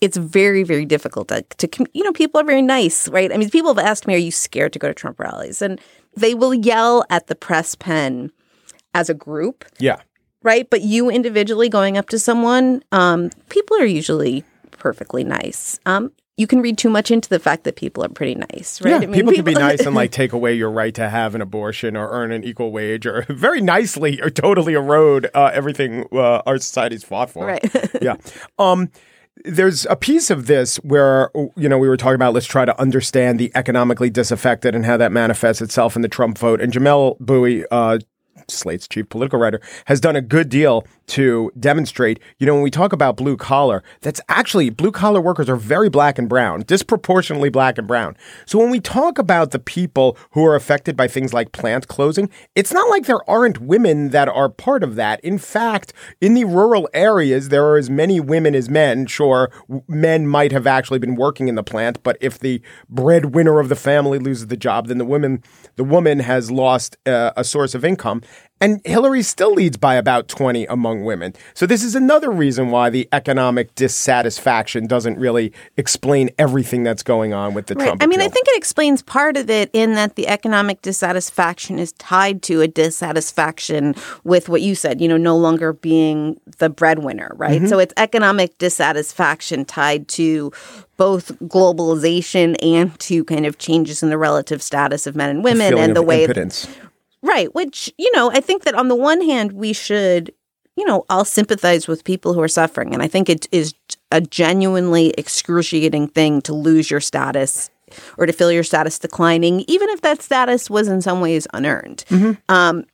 it's 0.00 0.16
very, 0.16 0.62
very 0.62 0.84
difficult 0.84 1.28
to, 1.28 1.42
to, 1.58 1.86
you 1.92 2.04
know, 2.04 2.12
people 2.12 2.40
are 2.40 2.44
very 2.44 2.62
nice, 2.62 3.08
right? 3.08 3.32
I 3.32 3.36
mean, 3.36 3.50
people 3.50 3.74
have 3.74 3.84
asked 3.84 4.06
me, 4.06 4.14
are 4.14 4.18
you 4.18 4.30
scared 4.30 4.72
to 4.72 4.78
go 4.78 4.88
to 4.88 4.94
Trump 4.94 5.18
rallies? 5.20 5.60
And 5.60 5.80
they 6.20 6.34
will 6.34 6.54
yell 6.54 7.04
at 7.10 7.26
the 7.26 7.34
press 7.34 7.74
pen 7.74 8.30
as 8.94 9.08
a 9.08 9.14
group, 9.14 9.64
Yeah. 9.78 10.00
right? 10.42 10.68
But 10.68 10.82
you 10.82 11.10
individually 11.10 11.68
going 11.68 11.96
up 11.96 12.08
to 12.10 12.18
someone, 12.18 12.82
um, 12.92 13.30
people 13.48 13.76
are 13.78 13.86
usually 13.86 14.44
perfectly 14.72 15.24
nice. 15.24 15.78
Um, 15.86 16.12
you 16.36 16.46
can 16.46 16.60
read 16.60 16.78
too 16.78 16.88
much 16.88 17.10
into 17.10 17.28
the 17.28 17.40
fact 17.40 17.64
that 17.64 17.74
people 17.74 18.04
are 18.04 18.08
pretty 18.08 18.36
nice, 18.36 18.80
right? 18.80 18.90
Yeah, 18.90 18.96
I 18.98 19.00
mean, 19.00 19.12
people, 19.12 19.32
can 19.32 19.44
be 19.44 19.54
nice 19.54 19.80
and 19.84 19.94
like 19.94 20.12
take 20.12 20.32
away 20.32 20.54
your 20.54 20.70
right 20.70 20.94
to 20.94 21.08
have 21.08 21.34
an 21.34 21.40
abortion 21.40 21.96
or 21.96 22.08
earn 22.10 22.30
an 22.30 22.44
equal 22.44 22.70
wage 22.70 23.06
or 23.06 23.22
very 23.28 23.60
nicely 23.60 24.20
or 24.22 24.30
totally 24.30 24.74
erode 24.74 25.28
uh, 25.34 25.50
everything 25.52 26.06
uh, 26.12 26.42
our 26.46 26.58
society's 26.58 27.02
fought 27.02 27.30
for. 27.30 27.44
Right. 27.44 27.68
yeah. 28.02 28.14
Um, 28.58 28.90
there's 29.44 29.86
a 29.86 29.96
piece 29.96 30.30
of 30.30 30.46
this 30.46 30.76
where 30.78 31.30
you 31.56 31.68
know 31.68 31.78
we 31.78 31.88
were 31.88 31.96
talking 31.96 32.14
about 32.14 32.34
let's 32.34 32.46
try 32.46 32.64
to 32.64 32.80
understand 32.80 33.38
the 33.38 33.50
economically 33.54 34.10
disaffected 34.10 34.74
and 34.74 34.84
how 34.84 34.96
that 34.96 35.12
manifests 35.12 35.62
itself 35.62 35.96
in 35.96 36.02
the 36.02 36.08
Trump 36.08 36.38
vote. 36.38 36.60
And 36.60 36.72
Jamelle 36.72 37.18
Bouie 37.18 37.64
uh, 37.70 37.98
Slate's 38.50 38.88
chief 38.88 39.08
political 39.08 39.38
writer, 39.38 39.60
has 39.86 40.00
done 40.00 40.16
a 40.16 40.20
good 40.20 40.48
deal 40.48 40.86
to 41.08 41.50
demonstrate, 41.58 42.20
you 42.38 42.46
know, 42.46 42.54
when 42.54 42.62
we 42.62 42.70
talk 42.70 42.92
about 42.92 43.16
blue 43.16 43.36
collar, 43.36 43.82
that's 44.00 44.20
actually 44.28 44.70
blue 44.70 44.92
collar 44.92 45.20
workers 45.20 45.48
are 45.48 45.56
very 45.56 45.88
black 45.88 46.18
and 46.18 46.28
brown, 46.28 46.62
disproportionately 46.62 47.48
black 47.48 47.78
and 47.78 47.86
brown. 47.86 48.16
So 48.46 48.58
when 48.58 48.70
we 48.70 48.80
talk 48.80 49.18
about 49.18 49.50
the 49.50 49.58
people 49.58 50.18
who 50.32 50.44
are 50.44 50.54
affected 50.54 50.96
by 50.96 51.08
things 51.08 51.32
like 51.32 51.52
plant 51.52 51.88
closing, 51.88 52.28
it's 52.54 52.72
not 52.72 52.90
like 52.90 53.06
there 53.06 53.28
aren't 53.28 53.60
women 53.60 54.10
that 54.10 54.28
are 54.28 54.48
part 54.48 54.82
of 54.82 54.96
that. 54.96 55.20
In 55.20 55.38
fact, 55.38 55.92
in 56.20 56.34
the 56.34 56.44
rural 56.44 56.88
areas, 56.92 57.48
there 57.48 57.64
are 57.64 57.78
as 57.78 57.88
many 57.88 58.20
women 58.20 58.54
as 58.54 58.68
men. 58.68 59.06
Sure, 59.06 59.50
men 59.88 60.26
might 60.26 60.52
have 60.52 60.66
actually 60.66 60.98
been 60.98 61.14
working 61.14 61.48
in 61.48 61.54
the 61.54 61.62
plant, 61.62 62.02
but 62.02 62.16
if 62.20 62.38
the 62.38 62.60
breadwinner 62.88 63.60
of 63.60 63.68
the 63.68 63.76
family 63.76 64.18
loses 64.18 64.48
the 64.48 64.56
job, 64.56 64.88
then 64.88 64.98
the 64.98 65.04
woman, 65.04 65.42
the 65.76 65.84
woman 65.84 66.18
has 66.18 66.50
lost 66.50 66.96
uh, 67.06 67.32
a 67.36 67.44
source 67.44 67.74
of 67.74 67.84
income. 67.84 68.22
And 68.60 68.80
Hillary 68.84 69.22
still 69.22 69.52
leads 69.52 69.76
by 69.76 69.94
about 69.94 70.26
20 70.26 70.66
among 70.66 71.04
women. 71.04 71.34
So 71.54 71.64
this 71.64 71.84
is 71.84 71.94
another 71.94 72.30
reason 72.30 72.70
why 72.70 72.90
the 72.90 73.08
economic 73.12 73.74
dissatisfaction 73.76 74.88
doesn't 74.88 75.16
really 75.16 75.52
explain 75.76 76.30
everything 76.38 76.82
that's 76.82 77.04
going 77.04 77.32
on 77.32 77.54
with 77.54 77.66
the 77.66 77.76
right. 77.76 77.86
Trump. 77.86 78.02
I 78.02 78.06
mean, 78.06 78.20
I 78.20 78.28
think 78.28 78.48
it 78.48 78.56
explains 78.56 79.00
part 79.00 79.36
of 79.36 79.48
it 79.48 79.70
in 79.72 79.94
that 79.94 80.16
the 80.16 80.26
economic 80.26 80.82
dissatisfaction 80.82 81.78
is 81.78 81.92
tied 81.92 82.42
to 82.44 82.60
a 82.60 82.66
dissatisfaction 82.66 83.94
with 84.24 84.48
what 84.48 84.60
you 84.60 84.74
said, 84.74 85.00
you 85.00 85.06
know, 85.06 85.16
no 85.16 85.36
longer 85.36 85.72
being 85.72 86.40
the 86.58 86.68
breadwinner, 86.68 87.32
right? 87.36 87.60
Mm-hmm. 87.60 87.68
So 87.68 87.78
it's 87.78 87.94
economic 87.96 88.58
dissatisfaction 88.58 89.66
tied 89.66 90.08
to 90.08 90.50
both 90.96 91.28
globalization 91.42 92.56
and 92.60 92.98
to 92.98 93.22
kind 93.22 93.46
of 93.46 93.58
changes 93.58 94.02
in 94.02 94.10
the 94.10 94.18
relative 94.18 94.60
status 94.62 95.06
of 95.06 95.14
men 95.14 95.30
and 95.30 95.44
women 95.44 95.78
and 95.78 95.94
the 95.94 96.02
way 96.02 96.24
impotence. 96.24 96.66
Right. 97.22 97.52
Which, 97.54 97.92
you 97.98 98.10
know, 98.14 98.30
I 98.30 98.40
think 98.40 98.64
that 98.64 98.74
on 98.74 98.88
the 98.88 98.94
one 98.94 99.20
hand, 99.20 99.52
we 99.52 99.72
should, 99.72 100.32
you 100.76 100.84
know, 100.84 101.04
all 101.10 101.24
sympathize 101.24 101.88
with 101.88 102.04
people 102.04 102.34
who 102.34 102.40
are 102.40 102.48
suffering. 102.48 102.94
And 102.94 103.02
I 103.02 103.08
think 103.08 103.28
it 103.28 103.48
is 103.50 103.74
a 104.10 104.20
genuinely 104.20 105.14
excruciating 105.18 106.08
thing 106.08 106.40
to 106.42 106.54
lose 106.54 106.90
your 106.90 107.00
status 107.00 107.70
or 108.16 108.26
to 108.26 108.32
feel 108.32 108.52
your 108.52 108.62
status 108.62 108.98
declining, 108.98 109.64
even 109.66 109.88
if 109.88 110.02
that 110.02 110.22
status 110.22 110.70
was 110.70 110.88
in 110.88 111.02
some 111.02 111.20
ways 111.20 111.46
unearned. 111.52 112.04
Um, 112.48 112.84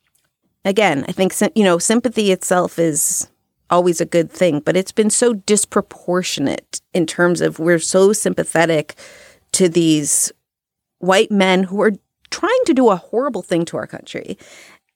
again, 0.64 1.04
I 1.08 1.12
think, 1.12 1.34
you 1.54 1.64
know, 1.64 1.78
sympathy 1.78 2.32
itself 2.32 2.78
is 2.78 3.28
always 3.70 4.00
a 4.00 4.06
good 4.06 4.30
thing, 4.30 4.60
but 4.60 4.76
it's 4.76 4.92
been 4.92 5.10
so 5.10 5.34
disproportionate 5.34 6.80
in 6.92 7.06
terms 7.06 7.40
of 7.40 7.58
we're 7.58 7.78
so 7.78 8.12
sympathetic 8.12 8.94
to 9.52 9.68
these 9.68 10.32
white 10.98 11.30
men 11.30 11.64
who 11.64 11.80
are 11.82 11.92
trying 12.34 12.64
to 12.66 12.74
do 12.74 12.90
a 12.90 12.96
horrible 12.96 13.42
thing 13.42 13.64
to 13.66 13.76
our 13.76 13.86
country. 13.86 14.36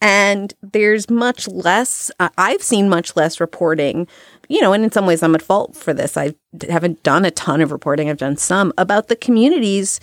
And 0.00 0.54
there's 0.60 1.08
much 1.08 1.46
less, 1.48 2.10
uh, 2.18 2.30
I've 2.36 2.62
seen 2.62 2.88
much 2.88 3.16
less 3.16 3.40
reporting, 3.40 4.06
you 4.48 4.60
know, 4.60 4.72
and 4.72 4.84
in 4.84 4.92
some 4.92 5.06
ways 5.06 5.22
I'm 5.22 5.34
at 5.34 5.42
fault 5.42 5.76
for 5.76 5.92
this. 5.92 6.16
I 6.16 6.34
haven't 6.68 7.02
done 7.02 7.24
a 7.24 7.30
ton 7.30 7.60
of 7.60 7.72
reporting, 7.72 8.08
I've 8.08 8.18
done 8.18 8.36
some 8.36 8.72
about 8.76 9.08
the 9.08 9.16
communities 9.16 10.00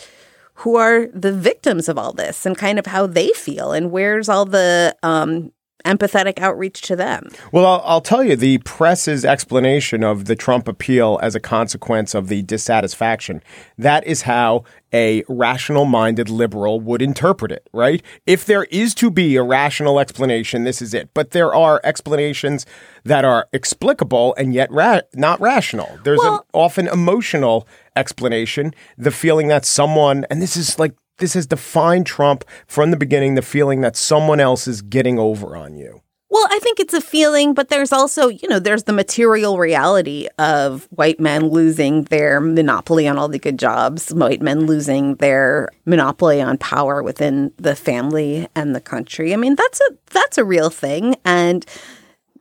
who 0.59 0.77
are 0.77 1.07
the 1.07 1.33
victims 1.33 1.89
of 1.89 1.97
all 1.97 2.13
this 2.13 2.45
and 2.45 2.57
kind 2.57 2.79
of 2.79 2.85
how 2.85 3.05
they 3.05 3.29
feel 3.29 3.73
and 3.73 3.91
where's 3.91 4.29
all 4.29 4.45
the 4.45 4.95
um, 5.03 5.51
empathetic 5.85 6.39
outreach 6.39 6.81
to 6.81 6.95
them. 6.95 7.29
Well, 7.51 7.65
I'll, 7.65 7.81
I'll 7.85 8.01
tell 8.01 8.23
you 8.23 8.35
the 8.35 8.57
press's 8.59 9.25
explanation 9.25 10.03
of 10.03 10.25
the 10.25 10.35
Trump 10.35 10.67
appeal 10.67 11.19
as 11.21 11.35
a 11.35 11.39
consequence 11.39 12.15
of 12.15 12.27
the 12.27 12.41
dissatisfaction. 12.41 13.43
That 13.77 14.05
is 14.07 14.23
how 14.23 14.63
a 14.93 15.23
rational 15.27 15.85
minded 15.85 16.29
liberal 16.29 16.79
would 16.79 17.01
interpret 17.01 17.51
it, 17.51 17.67
right? 17.73 18.01
If 18.25 18.45
there 18.45 18.63
is 18.65 18.95
to 18.95 19.11
be 19.11 19.35
a 19.35 19.43
rational 19.43 19.99
explanation, 19.99 20.63
this 20.63 20.81
is 20.81 20.93
it. 20.93 21.09
But 21.13 21.31
there 21.31 21.53
are 21.53 21.81
explanations 21.83 22.65
that 23.03 23.25
are 23.25 23.47
explicable 23.53 24.33
and 24.37 24.53
yet 24.53 24.71
ra- 24.71 25.01
not 25.13 25.39
rational. 25.41 25.99
There's 26.03 26.23
an 26.23 26.39
often 26.53 26.87
emotional 26.87 27.67
explanation, 27.95 28.73
the 28.97 29.11
feeling 29.11 29.49
that 29.49 29.65
someone, 29.65 30.25
and 30.29 30.41
this 30.41 30.57
is 30.57 30.79
like, 30.79 30.95
this 31.17 31.33
has 31.33 31.45
defined 31.47 32.05
Trump 32.05 32.43
from 32.67 32.91
the 32.91 32.97
beginning, 32.97 33.35
the 33.35 33.41
feeling 33.41 33.81
that 33.81 33.95
someone 33.95 34.39
else 34.39 34.67
is 34.67 34.81
getting 34.81 35.19
over 35.19 35.55
on 35.55 35.75
you. 35.75 36.01
Well, 36.29 36.47
I 36.49 36.59
think 36.59 36.79
it's 36.79 36.93
a 36.93 37.01
feeling, 37.01 37.53
but 37.53 37.69
there's 37.69 37.93
also, 37.93 38.27
you 38.27 38.49
know, 38.49 38.59
there's 38.59 38.83
the 38.83 38.93
material 38.93 39.57
reality 39.57 40.27
of 40.37 40.87
white 40.89 41.19
men 41.19 41.49
losing 41.49 42.03
their 42.05 42.41
monopoly 42.41 43.07
on 43.07 43.17
all 43.17 43.29
the 43.29 43.39
good 43.39 43.57
jobs, 43.57 44.09
white 44.09 44.41
men 44.41 44.65
losing 44.65 45.15
their 45.15 45.69
monopoly 45.85 46.41
on 46.41 46.57
power 46.57 47.01
within 47.03 47.53
the 47.57 47.75
family 47.75 48.47
and 48.55 48.75
the 48.75 48.81
country. 48.81 49.33
I 49.33 49.37
mean, 49.37 49.55
that's 49.55 49.79
a 49.79 49.97
that's 50.11 50.37
a 50.37 50.43
real 50.43 50.69
thing 50.69 51.15
and 51.23 51.65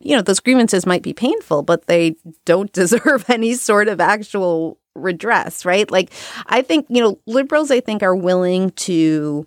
you 0.01 0.15
know, 0.15 0.23
those 0.23 0.41
grievances 0.41 0.87
might 0.87 1.03
be 1.03 1.15
painful, 1.15 1.63
but 1.63 1.87
they 1.87 2.17
don't 2.45 2.73
deserve 2.75 3.29
any 3.29 3.55
sort 3.55 3.89
of 3.89 4.01
actual 4.01 4.79
redress, 4.95 5.65
right? 5.65 5.91
Like 5.91 6.11
I 6.47 6.63
think, 6.63 6.87
you 6.89 7.03
know, 7.03 7.19
liberals 7.27 7.71
I 7.71 7.81
think 7.81 8.03
are 8.03 8.17
willing 8.17 8.71
to 8.71 9.47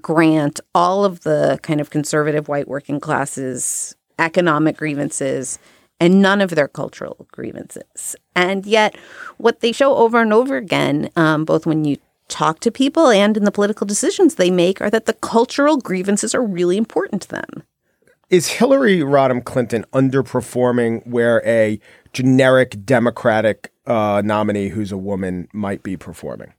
grant 0.00 0.60
all 0.74 1.04
of 1.04 1.20
the 1.20 1.58
kind 1.62 1.80
of 1.80 1.90
conservative 1.90 2.48
white 2.48 2.68
working 2.68 3.00
classes 3.00 3.94
economic 4.18 4.76
grievances 4.76 5.58
and 6.00 6.22
none 6.22 6.40
of 6.40 6.50
their 6.50 6.68
cultural 6.68 7.26
grievances. 7.32 8.14
And 8.34 8.66
yet, 8.66 8.96
what 9.38 9.60
they 9.60 9.72
show 9.72 9.96
over 9.96 10.20
and 10.20 10.32
over 10.32 10.56
again, 10.56 11.10
um, 11.16 11.44
both 11.44 11.66
when 11.66 11.84
you 11.84 11.96
talk 12.28 12.60
to 12.60 12.70
people 12.70 13.08
and 13.08 13.36
in 13.36 13.44
the 13.44 13.50
political 13.50 13.86
decisions 13.86 14.34
they 14.34 14.50
make, 14.50 14.80
are 14.80 14.90
that 14.90 15.06
the 15.06 15.14
cultural 15.14 15.76
grievances 15.78 16.34
are 16.34 16.42
really 16.42 16.76
important 16.76 17.22
to 17.22 17.28
them. 17.28 17.62
Is 18.30 18.46
Hillary 18.48 18.98
Rodham 18.98 19.44
Clinton 19.44 19.84
underperforming 19.92 21.06
where 21.06 21.42
a 21.46 21.80
generic 22.12 22.84
Democratic 22.84 23.72
uh, 23.86 24.22
nominee 24.24 24.68
who's 24.68 24.92
a 24.92 24.98
woman 24.98 25.48
might 25.52 25.82
be 25.82 25.96
performing? 25.96 26.52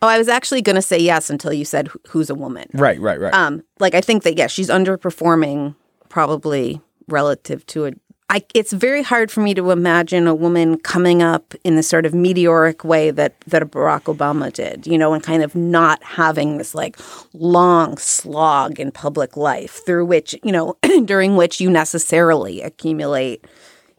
Oh, 0.00 0.06
I 0.06 0.18
was 0.18 0.28
actually 0.28 0.62
going 0.62 0.76
to 0.76 0.82
say 0.82 0.98
yes 0.98 1.28
until 1.28 1.52
you 1.52 1.64
said 1.64 1.88
who's 2.08 2.30
a 2.30 2.34
woman. 2.34 2.68
Right, 2.72 3.00
right, 3.00 3.20
right. 3.20 3.34
Um, 3.34 3.64
like 3.80 3.94
I 3.94 4.00
think 4.00 4.22
that 4.22 4.38
yes, 4.38 4.50
she's 4.50 4.68
underperforming 4.68 5.74
probably 6.08 6.80
relative 7.08 7.66
to 7.66 7.86
a. 7.86 7.92
I, 8.30 8.42
it's 8.54 8.74
very 8.74 9.02
hard 9.02 9.30
for 9.30 9.40
me 9.40 9.54
to 9.54 9.70
imagine 9.70 10.26
a 10.26 10.34
woman 10.34 10.78
coming 10.78 11.22
up 11.22 11.54
in 11.64 11.76
the 11.76 11.82
sort 11.82 12.04
of 12.04 12.12
meteoric 12.12 12.84
way 12.84 13.10
that 13.10 13.40
that 13.46 13.62
Barack 13.70 14.02
Obama 14.14 14.52
did, 14.52 14.86
you 14.86 14.98
know, 14.98 15.14
and 15.14 15.22
kind 15.22 15.42
of 15.42 15.54
not 15.54 16.02
having 16.02 16.58
this 16.58 16.74
like 16.74 16.98
long 17.32 17.96
slog 17.96 18.78
in 18.78 18.92
public 18.92 19.36
life 19.36 19.80
through 19.86 20.04
which, 20.04 20.34
you 20.44 20.52
know, 20.52 20.76
during 21.06 21.36
which 21.36 21.58
you 21.58 21.70
necessarily 21.70 22.60
accumulate 22.60 23.46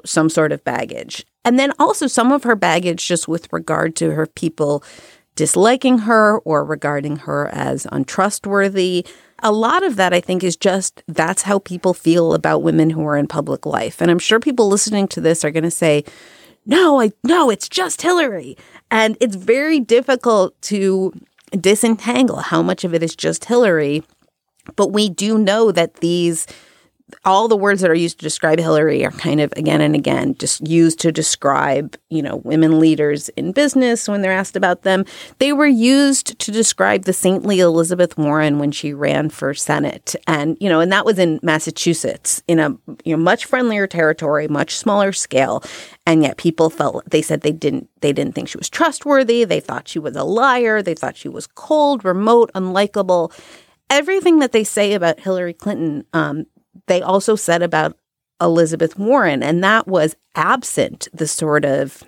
some 0.05 0.29
sort 0.29 0.51
of 0.51 0.63
baggage. 0.63 1.25
And 1.43 1.57
then 1.57 1.73
also 1.79 2.05
some 2.05 2.31
of 2.31 2.43
her 2.43 2.55
baggage 2.55 3.07
just 3.07 3.27
with 3.27 3.51
regard 3.51 3.95
to 3.97 4.11
her 4.11 4.27
people 4.27 4.83
disliking 5.35 5.99
her 5.99 6.37
or 6.39 6.63
regarding 6.63 7.15
her 7.15 7.47
as 7.47 7.87
untrustworthy. 7.91 9.05
A 9.41 9.51
lot 9.51 9.83
of 9.83 9.95
that, 9.95 10.13
I 10.13 10.19
think, 10.19 10.43
is 10.43 10.55
just 10.55 11.03
that's 11.07 11.43
how 11.43 11.59
people 11.59 11.93
feel 11.93 12.33
about 12.33 12.63
women 12.63 12.89
who 12.89 13.05
are 13.05 13.17
in 13.17 13.27
public 13.27 13.65
life. 13.65 14.01
And 14.01 14.11
I'm 14.11 14.19
sure 14.19 14.39
people 14.39 14.67
listening 14.67 15.07
to 15.09 15.21
this 15.21 15.45
are 15.45 15.51
going 15.51 15.63
to 15.63 15.71
say, 15.71 16.03
no, 16.65 17.01
I 17.01 17.11
no, 17.23 17.49
it's 17.49 17.69
just 17.69 18.01
Hillary. 18.01 18.57
And 18.91 19.17
it's 19.19 19.35
very 19.35 19.79
difficult 19.79 20.59
to 20.63 21.13
disentangle 21.51 22.37
how 22.37 22.61
much 22.61 22.83
of 22.83 22.93
it 22.93 23.01
is 23.01 23.15
just 23.15 23.45
Hillary. 23.45 24.03
But 24.75 24.91
we 24.91 25.09
do 25.09 25.37
know 25.37 25.71
that 25.71 25.95
these 25.95 26.45
all 27.25 27.47
the 27.47 27.57
words 27.57 27.81
that 27.81 27.89
are 27.89 27.95
used 27.95 28.19
to 28.19 28.23
describe 28.23 28.59
Hillary 28.59 29.05
are 29.05 29.11
kind 29.11 29.41
of 29.41 29.51
again 29.55 29.81
and 29.81 29.95
again 29.95 30.35
just 30.35 30.67
used 30.67 30.99
to 30.99 31.11
describe, 31.11 31.97
you 32.09 32.21
know, 32.21 32.37
women 32.37 32.79
leaders 32.79 33.29
in 33.29 33.51
business 33.51 34.07
when 34.07 34.21
they're 34.21 34.31
asked 34.31 34.55
about 34.55 34.83
them. 34.83 35.05
They 35.39 35.53
were 35.53 35.67
used 35.67 36.39
to 36.39 36.51
describe 36.51 37.03
the 37.03 37.13
saintly 37.13 37.59
Elizabeth 37.59 38.17
Warren 38.17 38.59
when 38.59 38.71
she 38.71 38.93
ran 38.93 39.29
for 39.29 39.53
Senate. 39.53 40.15
And, 40.27 40.57
you 40.59 40.69
know, 40.69 40.79
and 40.79 40.91
that 40.91 41.05
was 41.05 41.19
in 41.19 41.39
Massachusetts 41.43 42.41
in 42.47 42.59
a 42.59 42.69
you 43.03 43.15
know 43.15 43.21
much 43.21 43.45
friendlier 43.45 43.87
territory, 43.87 44.47
much 44.47 44.77
smaller 44.77 45.11
scale. 45.11 45.63
And 46.05 46.23
yet 46.23 46.37
people 46.37 46.69
felt 46.69 47.09
they 47.09 47.21
said 47.21 47.41
they 47.41 47.51
didn't 47.51 47.89
they 48.01 48.13
didn't 48.13 48.33
think 48.33 48.47
she 48.47 48.57
was 48.57 48.69
trustworthy. 48.69 49.43
They 49.43 49.59
thought 49.59 49.87
she 49.87 49.99
was 49.99 50.15
a 50.15 50.23
liar. 50.23 50.81
They 50.81 50.95
thought 50.95 51.17
she 51.17 51.29
was 51.29 51.47
cold, 51.47 52.05
remote, 52.05 52.51
unlikable. 52.53 53.31
Everything 53.89 54.39
that 54.39 54.51
they 54.51 54.63
say 54.63 54.93
about 54.93 55.19
Hillary 55.19 55.53
Clinton, 55.53 56.05
um, 56.13 56.45
they 56.89 57.01
also 57.01 57.37
said 57.37 57.61
about 57.61 57.97
Elizabeth 58.41 58.97
Warren, 58.97 59.41
and 59.41 59.63
that 59.63 59.87
was 59.87 60.15
absent 60.35 61.07
the 61.13 61.27
sort 61.27 61.63
of 61.63 62.03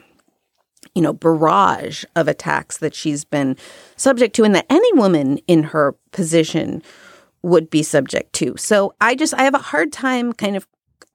you 0.95 1.01
know 1.01 1.13
barrage 1.13 2.03
of 2.15 2.27
attacks 2.27 2.77
that 2.79 2.93
she's 2.93 3.23
been 3.23 3.55
subject 3.95 4.35
to, 4.35 4.43
and 4.43 4.53
that 4.55 4.65
any 4.69 4.91
woman 4.93 5.37
in 5.47 5.63
her 5.63 5.95
position 6.11 6.83
would 7.43 7.69
be 7.69 7.83
subject 7.83 8.33
to. 8.33 8.55
So 8.57 8.93
I 8.99 9.15
just 9.15 9.33
I 9.33 9.43
have 9.43 9.55
a 9.55 9.59
hard 9.59 9.93
time 9.93 10.33
kind 10.33 10.57
of 10.57 10.67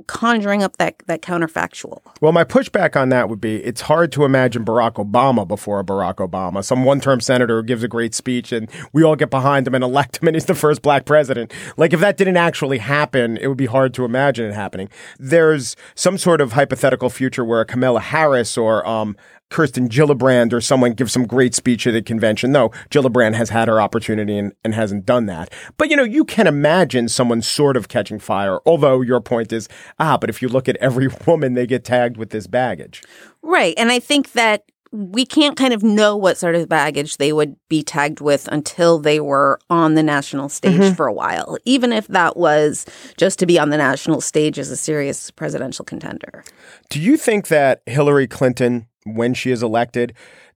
conjuring 0.07 0.63
up 0.63 0.77
that 0.77 1.03
that 1.07 1.23
counterfactual. 1.23 2.01
Well, 2.21 2.33
my 2.33 2.45
pushback 2.45 3.01
on 3.01 3.09
that 3.11 3.29
would 3.29 3.41
be 3.41 3.57
it's 3.65 3.83
hard 3.83 4.13
to 4.13 4.25
imagine 4.25 4.65
Barack 4.65 4.95
Obama 4.95 5.47
before 5.47 5.81
a 5.81 5.85
Barack 5.85 6.17
Obama. 6.17 6.65
Some 6.65 6.85
one 6.85 7.01
term 7.01 7.21
senator 7.21 7.61
who 7.61 7.67
gives 7.67 7.83
a 7.83 7.89
great 7.89 8.15
speech 8.15 8.53
and 8.53 8.69
we 8.93 9.03
all 9.03 9.17
get 9.17 9.31
behind 9.31 9.67
him 9.67 9.75
and 9.75 9.83
elect 9.83 10.23
him 10.23 10.29
and 10.29 10.37
he's 10.37 10.47
the 10.47 10.55
first 10.55 10.83
black 10.83 11.05
president. 11.05 11.53
Like, 11.77 11.93
if 11.93 12.01
that 12.01 12.17
didn't 12.17 12.37
actually 12.37 12.79
happen, 12.79 13.37
it 13.39 13.49
would 13.49 13.57
be 13.57 13.67
hard 13.67 13.95
to 13.95 14.05
imagine 14.05 14.47
it 14.47 14.55
happening. 14.55 14.89
There's 15.19 15.77
some 15.95 16.19
sort 16.19 16.41
of 16.41 16.53
hypothetical 16.53 17.11
future 17.11 17.45
where 17.45 17.65
Kamala 17.65 18.01
Harris 18.01 18.57
or 18.57 18.87
um, 18.87 19.17
Kirsten 19.51 19.89
Gillibrand 19.89 20.53
or 20.53 20.61
someone 20.61 20.93
give 20.93 21.11
some 21.11 21.27
great 21.27 21.55
speech 21.55 21.87
at 21.87 21.95
a 21.95 22.03
convention. 22.03 22.53
No, 22.53 22.71
Gillibrand 22.91 23.35
has 23.35 23.51
had 23.51 23.69
her 23.69 23.81
opportunity 23.81 24.39
and, 24.39 24.53
and 24.65 24.75
hasn't 24.75 25.07
done 25.07 25.27
that. 25.27 25.53
But 25.77 25.91
you 25.91 25.97
know, 25.97 26.05
you 26.05 26.25
can 26.25 26.47
imagine 26.47 27.09
someone 27.09 27.43
sort 27.43 27.77
of 27.77 27.89
catching 27.89 28.19
fire, 28.19 28.59
although 28.67 29.01
your 29.01 29.21
point 29.21 29.53
is, 29.53 29.69
ah, 29.99 30.17
but 30.17 30.31
if 30.31 30.43
you 30.43 30.49
look 30.49 30.69
at 30.69 30.77
every 30.77 31.09
woman, 31.27 31.55
they 31.55 31.67
get 31.67 31.85
tagged 31.85 32.17
with 32.17 32.31
this 32.31 32.47
baggage. 32.47 33.03
Right. 33.43 33.75
And 33.77 33.93
I 33.93 34.01
think 34.01 34.33
that 34.33 34.65
we 34.93 35.27
can't 35.27 35.57
kind 35.57 35.75
of 35.75 35.83
know 35.83 36.17
what 36.17 36.39
sort 36.39 36.55
of 36.55 36.69
baggage 36.69 37.17
they 37.19 37.33
would 37.33 37.57
be 37.69 37.83
tagged 37.83 38.21
with 38.21 38.49
until 38.49 38.99
they 38.99 39.21
were 39.21 39.59
on 39.69 39.95
the 39.95 40.03
national 40.03 40.49
stage 40.49 40.81
mm-hmm. 40.81 40.95
for 40.95 41.07
a 41.07 41.13
while, 41.13 41.59
even 41.65 41.93
if 41.93 42.07
that 42.09 42.37
was 42.37 42.87
just 43.17 43.39
to 43.39 43.47
be 43.47 43.59
on 43.59 43.71
the 43.71 43.77
national 43.77 44.21
stage 44.21 44.59
as 44.59 44.71
a 44.71 44.77
serious 44.77 45.31
presidential 45.31 45.85
contender. 45.85 46.45
Do 46.89 47.01
you 47.01 47.17
think 47.17 47.49
that 47.49 47.83
Hillary 47.87 48.27
Clinton 48.27 48.87
when 49.07 49.35
she 49.35 49.51
is 49.51 49.63
elected. 49.63 50.13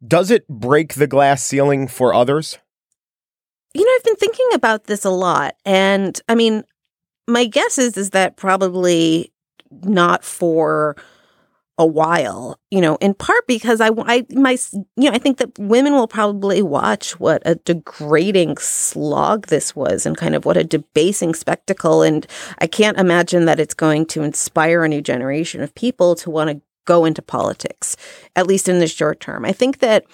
Does 0.06 0.30
it 0.30 0.46
break 0.48 0.94
the 0.94 1.06
glass 1.06 1.42
ceiling 1.42 1.86
for 1.86 2.12
others? 2.12 2.58
You 3.72 3.84
know, 3.84 3.92
I've 3.94 4.04
been 4.04 4.16
thinking 4.16 4.48
about 4.54 4.84
this 4.84 5.04
a 5.04 5.10
lot. 5.10 5.54
And 5.64 6.20
I 6.28 6.34
mean, 6.34 6.64
my 7.28 7.46
guess 7.46 7.78
is 7.78 7.96
is 7.96 8.10
that 8.10 8.36
probably 8.36 9.32
not 9.70 10.24
for 10.24 10.96
a 11.78 11.86
while, 11.86 12.60
you 12.70 12.78
know, 12.78 12.96
in 12.96 13.14
part 13.14 13.46
because 13.46 13.80
I, 13.80 13.88
I, 14.04 14.26
my, 14.32 14.58
you 14.96 15.10
know, 15.10 15.12
I 15.12 15.18
think 15.18 15.38
that 15.38 15.58
women 15.58 15.94
will 15.94 16.08
probably 16.08 16.60
watch 16.60 17.18
what 17.18 17.42
a 17.46 17.54
degrading 17.54 18.58
slog 18.58 19.46
this 19.46 19.74
was 19.74 20.04
and 20.04 20.14
kind 20.14 20.34
of 20.34 20.44
what 20.44 20.58
a 20.58 20.64
debasing 20.64 21.34
spectacle. 21.34 22.02
And 22.02 22.26
I 22.58 22.66
can't 22.66 22.98
imagine 22.98 23.46
that 23.46 23.58
it's 23.58 23.72
going 23.72 24.04
to 24.06 24.22
inspire 24.22 24.84
a 24.84 24.88
new 24.88 25.00
generation 25.00 25.62
of 25.62 25.74
people 25.74 26.14
to 26.16 26.28
want 26.28 26.50
to 26.50 26.60
go 26.84 27.04
into 27.04 27.22
politics, 27.22 27.96
at 28.36 28.46
least 28.46 28.68
in 28.68 28.78
the 28.78 28.86
short 28.86 29.20
term. 29.20 29.44
I 29.44 29.52
think 29.52 29.78
that 29.78 30.04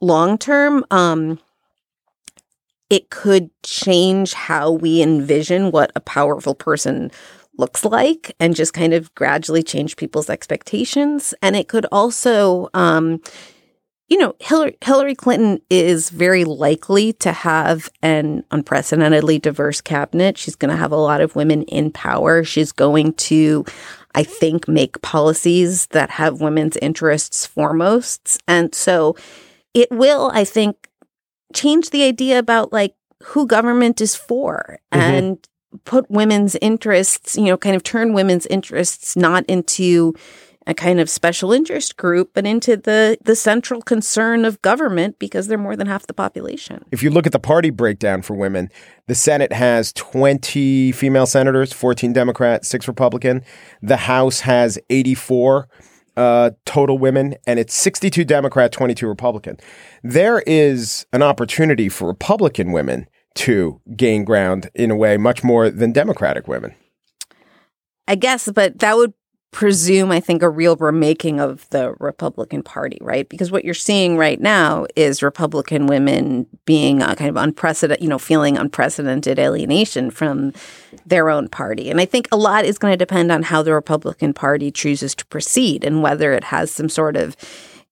long 0.00 0.38
term, 0.38 0.84
um, 0.90 1.38
it 2.88 3.10
could 3.10 3.50
change 3.62 4.32
how 4.32 4.70
we 4.70 5.02
envision 5.02 5.72
what 5.72 5.90
a 5.96 6.00
powerful 6.00 6.54
person 6.54 7.10
looks 7.58 7.84
like 7.84 8.34
and 8.38 8.54
just 8.54 8.74
kind 8.74 8.92
of 8.92 9.14
gradually 9.14 9.62
change 9.62 9.96
people's 9.96 10.30
expectations. 10.30 11.34
And 11.42 11.56
it 11.56 11.68
could 11.68 11.86
also, 11.90 12.68
um, 12.74 13.20
you 14.08 14.18
know, 14.18 14.36
Hillary, 14.38 14.76
Hillary 14.84 15.14
Clinton 15.16 15.60
is 15.68 16.10
very 16.10 16.44
likely 16.44 17.12
to 17.14 17.32
have 17.32 17.90
an 18.02 18.44
unprecedentedly 18.52 19.40
diverse 19.40 19.80
cabinet. 19.80 20.38
She's 20.38 20.54
going 20.54 20.70
to 20.70 20.76
have 20.76 20.92
a 20.92 20.96
lot 20.96 21.20
of 21.20 21.34
women 21.34 21.62
in 21.62 21.90
power. 21.90 22.44
She's 22.44 22.70
going 22.70 23.14
to 23.14 23.64
I 24.16 24.22
think, 24.22 24.66
make 24.66 25.02
policies 25.02 25.86
that 25.88 26.10
have 26.10 26.40
women's 26.40 26.76
interests 26.78 27.46
foremost. 27.46 28.40
And 28.48 28.74
so 28.74 29.14
it 29.74 29.90
will, 29.90 30.30
I 30.34 30.44
think, 30.44 30.88
change 31.54 31.90
the 31.90 32.02
idea 32.02 32.38
about 32.38 32.72
like 32.72 32.94
who 33.22 33.46
government 33.46 34.00
is 34.00 34.16
for 34.16 34.78
mm-hmm. 34.92 35.00
and 35.00 35.48
put 35.84 36.10
women's 36.10 36.56
interests, 36.56 37.36
you 37.36 37.44
know, 37.44 37.56
kind 37.58 37.76
of 37.76 37.82
turn 37.82 38.14
women's 38.14 38.46
interests 38.46 39.16
not 39.16 39.44
into 39.46 40.14
a 40.66 40.74
kind 40.74 40.98
of 40.98 41.08
special 41.08 41.52
interest 41.52 41.96
group, 41.96 42.30
but 42.34 42.46
into 42.46 42.76
the 42.76 43.18
the 43.22 43.36
central 43.36 43.80
concern 43.80 44.44
of 44.44 44.60
government 44.62 45.18
because 45.18 45.46
they're 45.46 45.58
more 45.58 45.76
than 45.76 45.86
half 45.86 46.06
the 46.06 46.14
population. 46.14 46.84
If 46.90 47.02
you 47.02 47.10
look 47.10 47.26
at 47.26 47.32
the 47.32 47.38
party 47.38 47.70
breakdown 47.70 48.22
for 48.22 48.34
women, 48.34 48.70
the 49.06 49.14
Senate 49.14 49.52
has 49.52 49.92
20 49.92 50.92
female 50.92 51.26
senators, 51.26 51.72
14 51.72 52.12
Democrat, 52.12 52.64
6 52.64 52.88
Republican. 52.88 53.42
The 53.82 53.96
House 53.96 54.40
has 54.40 54.78
84 54.90 55.68
uh, 56.16 56.50
total 56.64 56.98
women, 56.98 57.34
and 57.46 57.58
it's 57.58 57.74
62 57.74 58.24
Democrat, 58.24 58.72
22 58.72 59.06
Republican. 59.06 59.58
There 60.02 60.42
is 60.46 61.06
an 61.12 61.22
opportunity 61.22 61.88
for 61.88 62.08
Republican 62.08 62.72
women 62.72 63.06
to 63.34 63.80
gain 63.96 64.24
ground 64.24 64.70
in 64.74 64.90
a 64.90 64.96
way 64.96 65.16
much 65.18 65.44
more 65.44 65.68
than 65.68 65.92
Democratic 65.92 66.48
women. 66.48 66.74
I 68.08 68.14
guess, 68.14 68.48
but 68.50 68.78
that 68.78 68.96
would 68.96 69.12
presume, 69.56 70.12
I 70.12 70.20
think, 70.20 70.42
a 70.42 70.50
real 70.50 70.76
remaking 70.76 71.40
of 71.40 71.66
the 71.70 71.94
Republican 71.98 72.62
Party, 72.62 72.98
right? 73.00 73.26
Because 73.26 73.50
what 73.50 73.64
you're 73.64 73.72
seeing 73.72 74.18
right 74.18 74.38
now 74.38 74.84
is 74.96 75.22
Republican 75.22 75.86
women 75.86 76.46
being 76.66 77.00
a 77.00 77.16
kind 77.16 77.30
of 77.30 77.36
unprecedented, 77.36 78.04
you 78.04 78.10
know, 78.10 78.18
feeling 78.18 78.58
unprecedented 78.58 79.38
alienation 79.38 80.10
from 80.10 80.52
their 81.06 81.30
own 81.30 81.48
party. 81.48 81.88
And 81.88 82.02
I 82.02 82.04
think 82.04 82.28
a 82.30 82.36
lot 82.36 82.66
is 82.66 82.76
going 82.76 82.92
to 82.92 82.98
depend 82.98 83.32
on 83.32 83.44
how 83.44 83.62
the 83.62 83.72
Republican 83.72 84.34
Party 84.34 84.70
chooses 84.70 85.14
to 85.14 85.24
proceed 85.24 85.84
and 85.84 86.02
whether 86.02 86.34
it 86.34 86.44
has 86.44 86.70
some 86.70 86.90
sort 86.90 87.16
of 87.16 87.34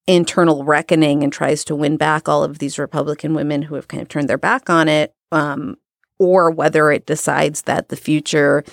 internal 0.05 0.65
reckoning 0.65 1.23
and 1.23 1.33
tries 1.33 1.63
to 1.63 1.75
win 1.75 1.97
back 1.97 2.29
all 2.29 2.43
of 2.43 2.59
these 2.59 2.77
Republican 2.77 3.33
women 3.33 3.63
who 3.63 3.73
have 3.73 3.87
kind 3.87 4.03
of 4.03 4.07
turned 4.07 4.29
their 4.29 4.37
back 4.37 4.69
on 4.69 4.87
it, 4.87 5.15
um, 5.31 5.77
or 6.19 6.51
whether 6.51 6.91
it 6.91 7.07
decides 7.07 7.63
that 7.63 7.89
the 7.89 7.95
future 7.95 8.63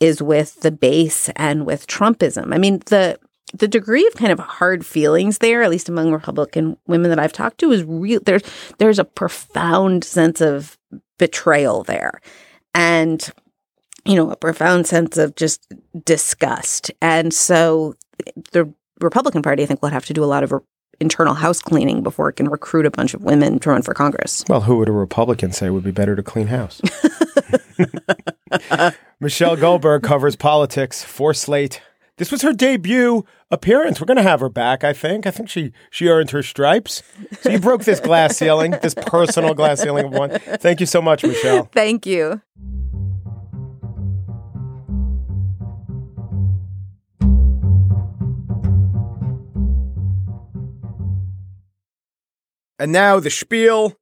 is 0.00 0.22
with 0.22 0.60
the 0.60 0.70
base 0.70 1.28
and 1.30 1.66
with 1.66 1.86
Trumpism. 1.86 2.54
I 2.54 2.58
mean, 2.58 2.80
the 2.86 3.18
the 3.54 3.68
degree 3.68 4.06
of 4.06 4.14
kind 4.14 4.30
of 4.30 4.38
hard 4.38 4.84
feelings 4.84 5.38
there, 5.38 5.62
at 5.62 5.70
least 5.70 5.88
among 5.88 6.12
Republican 6.12 6.76
women 6.86 7.08
that 7.10 7.18
I've 7.18 7.32
talked 7.32 7.58
to, 7.58 7.72
is 7.72 7.84
real. 7.84 8.20
There's 8.24 8.42
there's 8.78 8.98
a 8.98 9.04
profound 9.04 10.04
sense 10.04 10.40
of 10.40 10.78
betrayal 11.18 11.82
there, 11.84 12.20
and 12.74 13.30
you 14.04 14.14
know, 14.14 14.30
a 14.30 14.36
profound 14.36 14.86
sense 14.86 15.16
of 15.16 15.34
just 15.34 15.72
disgust. 16.04 16.90
And 17.00 17.32
so, 17.32 17.94
the 18.52 18.72
Republican 19.00 19.42
Party, 19.42 19.62
I 19.62 19.66
think, 19.66 19.82
will 19.82 19.90
have 19.90 20.06
to 20.06 20.14
do 20.14 20.24
a 20.24 20.26
lot 20.26 20.44
of 20.44 20.52
internal 21.00 21.34
house 21.34 21.60
cleaning 21.60 22.02
before 22.02 22.28
it 22.28 22.34
can 22.34 22.48
recruit 22.48 22.86
a 22.86 22.90
bunch 22.90 23.14
of 23.14 23.22
women 23.22 23.58
to 23.60 23.70
run 23.70 23.82
for 23.82 23.94
Congress. 23.94 24.44
Well, 24.48 24.62
who 24.62 24.78
would 24.78 24.88
a 24.88 24.92
Republican 24.92 25.52
say 25.52 25.70
would 25.70 25.84
be 25.84 25.90
better 25.90 26.16
to 26.16 26.22
clean 26.22 26.48
house? 26.48 26.80
Michelle 29.20 29.56
Goldberg 29.56 30.02
covers 30.02 30.36
politics 30.36 31.04
for 31.04 31.34
Slate. 31.34 31.80
This 32.16 32.32
was 32.32 32.42
her 32.42 32.52
debut 32.52 33.24
appearance. 33.50 34.00
We're 34.00 34.06
going 34.06 34.16
to 34.16 34.22
have 34.22 34.40
her 34.40 34.48
back, 34.48 34.82
I 34.82 34.92
think. 34.92 35.26
I 35.26 35.30
think 35.30 35.48
she 35.48 35.72
she 35.90 36.08
earned 36.08 36.32
her 36.32 36.42
stripes. 36.42 37.02
So 37.40 37.50
you 37.50 37.60
broke 37.60 37.84
this 37.84 38.00
glass 38.00 38.36
ceiling, 38.36 38.74
this 38.82 38.94
personal 38.94 39.54
glass 39.54 39.80
ceiling 39.80 40.06
of 40.06 40.12
one. 40.12 40.30
Thank 40.30 40.80
you 40.80 40.86
so 40.86 41.00
much, 41.00 41.22
Michelle. 41.22 41.64
Thank 41.72 42.06
you. 42.06 42.42
And 52.78 52.92
now 52.92 53.18
the 53.18 53.30
spiel. 53.30 53.96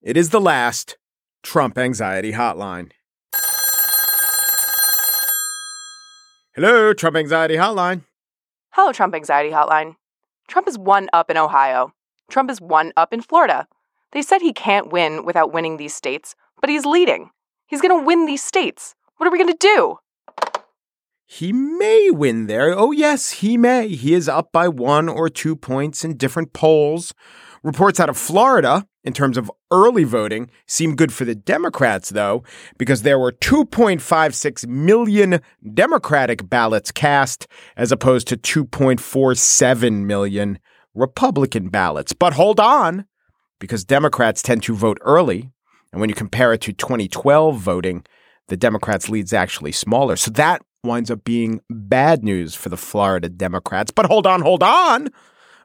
It 0.00 0.16
is 0.16 0.30
the 0.30 0.40
last 0.40 0.96
Trump 1.42 1.76
anxiety 1.76 2.32
hotline. 2.32 2.92
Hello, 6.54 6.92
Trump 6.92 7.16
Anxiety 7.16 7.56
Hotline. 7.56 8.04
Hello, 8.70 8.92
Trump 8.92 9.12
Anxiety 9.12 9.50
Hotline. 9.50 9.96
Trump 10.46 10.68
is 10.68 10.78
one 10.78 11.08
up 11.12 11.28
in 11.28 11.36
Ohio. 11.36 11.92
Trump 12.30 12.48
is 12.48 12.60
one 12.60 12.92
up 12.96 13.12
in 13.12 13.22
Florida. 13.22 13.66
They 14.12 14.22
said 14.22 14.40
he 14.40 14.52
can't 14.52 14.92
win 14.92 15.24
without 15.24 15.52
winning 15.52 15.78
these 15.78 15.94
states, 15.94 16.36
but 16.60 16.70
he's 16.70 16.86
leading. 16.86 17.30
He's 17.66 17.80
going 17.80 17.98
to 17.98 18.06
win 18.06 18.26
these 18.26 18.44
states. 18.44 18.94
What 19.16 19.26
are 19.26 19.32
we 19.32 19.38
going 19.38 19.52
to 19.52 19.58
do? 19.58 19.98
He 21.26 21.52
may 21.52 22.10
win 22.12 22.46
there. 22.46 22.72
Oh, 22.78 22.92
yes, 22.92 23.32
he 23.32 23.56
may. 23.56 23.88
He 23.88 24.14
is 24.14 24.28
up 24.28 24.52
by 24.52 24.68
one 24.68 25.08
or 25.08 25.28
two 25.28 25.56
points 25.56 26.04
in 26.04 26.16
different 26.16 26.52
polls. 26.52 27.12
Reports 27.64 27.98
out 27.98 28.10
of 28.10 28.18
Florida, 28.18 28.86
in 29.04 29.14
terms 29.14 29.38
of 29.38 29.50
early 29.70 30.04
voting, 30.04 30.50
seem 30.66 30.94
good 30.94 31.10
for 31.14 31.24
the 31.24 31.34
Democrats, 31.34 32.10
though, 32.10 32.44
because 32.76 33.02
there 33.02 33.18
were 33.18 33.32
2.56 33.32 34.66
million 34.66 35.40
Democratic 35.72 36.46
ballots 36.46 36.92
cast 36.92 37.48
as 37.74 37.90
opposed 37.90 38.28
to 38.28 38.36
2.47 38.36 40.04
million 40.04 40.58
Republican 40.94 41.70
ballots. 41.70 42.12
But 42.12 42.34
hold 42.34 42.60
on, 42.60 43.06
because 43.58 43.82
Democrats 43.82 44.42
tend 44.42 44.62
to 44.64 44.74
vote 44.74 44.98
early. 45.00 45.50
And 45.90 46.02
when 46.02 46.10
you 46.10 46.14
compare 46.14 46.52
it 46.52 46.60
to 46.62 46.74
2012 46.74 47.56
voting, 47.58 48.04
the 48.48 48.58
Democrats' 48.58 49.08
lead's 49.08 49.32
actually 49.32 49.72
smaller. 49.72 50.16
So 50.16 50.30
that 50.32 50.60
winds 50.82 51.10
up 51.10 51.24
being 51.24 51.62
bad 51.70 52.22
news 52.22 52.54
for 52.54 52.68
the 52.68 52.76
Florida 52.76 53.30
Democrats. 53.30 53.90
But 53.90 54.04
hold 54.04 54.26
on, 54.26 54.42
hold 54.42 54.62
on. 54.62 55.08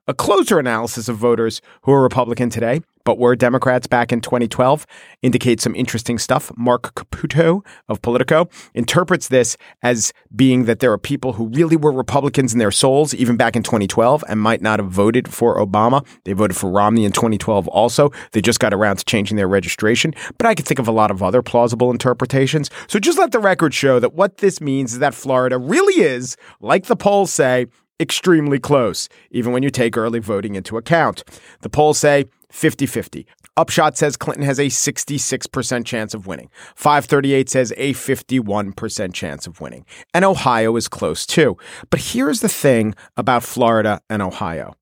A 0.10 0.14
closer 0.16 0.58
analysis 0.58 1.08
of 1.08 1.18
voters 1.18 1.62
who 1.84 1.92
are 1.92 2.02
Republican 2.02 2.50
today 2.50 2.82
but 3.06 3.20
were 3.20 3.36
Democrats 3.36 3.86
back 3.86 4.12
in 4.12 4.22
2012 4.22 4.88
indicates 5.22 5.64
some 5.64 5.76
interesting 5.76 6.18
stuff. 6.18 6.52
Mark 6.58 6.96
Caputo 6.96 7.64
of 7.88 8.02
Politico 8.02 8.50
interprets 8.74 9.28
this 9.28 9.56
as 9.84 10.12
being 10.36 10.66
that 10.66 10.80
there 10.80 10.92
are 10.92 10.98
people 10.98 11.34
who 11.34 11.50
really 11.50 11.76
were 11.76 11.92
Republicans 11.92 12.54
in 12.54 12.60
their 12.60 12.72
souls, 12.72 13.14
even 13.14 13.38
back 13.38 13.56
in 13.56 13.62
2012, 13.62 14.24
and 14.28 14.40
might 14.40 14.64
not 14.64 14.80
have 14.80 14.90
voted 14.90 15.32
for 15.32 15.58
Obama. 15.58 16.04
They 16.24 16.34
voted 16.34 16.58
for 16.58 16.72
Romney 16.72 17.06
in 17.06 17.12
2012 17.12 17.68
also. 17.68 18.12
They 18.32 18.42
just 18.42 18.60
got 18.60 18.74
around 18.74 18.98
to 18.98 19.06
changing 19.06 19.38
their 19.38 19.48
registration. 19.48 20.16
But 20.40 20.48
I 20.48 20.56
could 20.56 20.66
think 20.66 20.80
of 20.80 20.88
a 20.88 20.92
lot 20.92 21.12
of 21.12 21.22
other 21.22 21.44
plausible 21.44 21.92
interpretations. 21.92 22.72
So 22.88 22.98
just 22.98 23.20
let 23.20 23.32
the 23.32 23.40
record 23.40 23.76
show 23.76 24.00
that 24.00 24.16
what 24.16 24.38
this 24.38 24.60
means 24.60 24.94
is 24.94 25.00
that 25.00 25.14
Florida 25.14 25.60
really 25.60 26.02
is, 26.02 26.36
like 26.62 26.86
the 26.86 26.96
polls 26.96 27.32
say, 27.32 27.68
extremely 28.00 28.60
close, 28.60 29.10
even 29.32 29.52
when 29.52 29.64
you 29.64 29.70
take 29.70 29.98
early 29.98 30.20
voting 30.20 30.56
into 30.56 30.78
account. 30.78 31.24
The 31.62 31.70
polls 31.70 31.98
say 31.98 32.26
50 32.52 32.86
50. 32.86 33.28
Upshot 33.58 33.98
says 33.98 34.16
Clinton 34.16 34.46
has 34.46 34.58
a 34.58 34.68
66% 34.68 35.86
chance 35.86 36.14
of 36.14 36.26
winning. 36.28 36.50
538 36.76 37.50
says 37.50 37.74
a 37.76 37.94
51% 37.94 39.14
chance 39.14 39.46
of 39.46 39.60
winning. 39.60 39.86
And 40.14 40.24
Ohio 40.24 40.76
is 40.78 40.88
close 40.88 41.26
too. 41.26 41.58
But 41.90 42.00
here's 42.00 42.40
the 42.40 42.48
thing 42.48 42.96
about 43.18 43.44
Florida 43.44 44.02
and 44.10 44.22
Ohio 44.22 44.76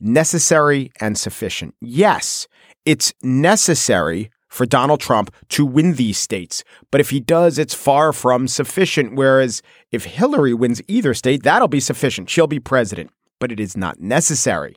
necessary 0.00 0.90
and 1.00 1.16
sufficient. 1.16 1.74
Yes, 1.80 2.46
it's 2.84 3.14
necessary 3.22 4.30
for 4.54 4.64
Donald 4.66 5.00
Trump 5.00 5.34
to 5.48 5.66
win 5.66 5.94
these 5.94 6.16
states. 6.16 6.62
But 6.92 7.00
if 7.00 7.10
he 7.10 7.18
does, 7.18 7.58
it's 7.58 7.74
far 7.74 8.12
from 8.12 8.46
sufficient. 8.46 9.16
Whereas 9.16 9.62
if 9.90 10.04
Hillary 10.04 10.54
wins 10.54 10.80
either 10.86 11.12
state, 11.12 11.42
that'll 11.42 11.66
be 11.66 11.80
sufficient. 11.80 12.30
She'll 12.30 12.46
be 12.46 12.60
president. 12.60 13.10
But 13.40 13.50
it 13.50 13.58
is 13.58 13.76
not 13.76 13.98
necessary. 13.98 14.76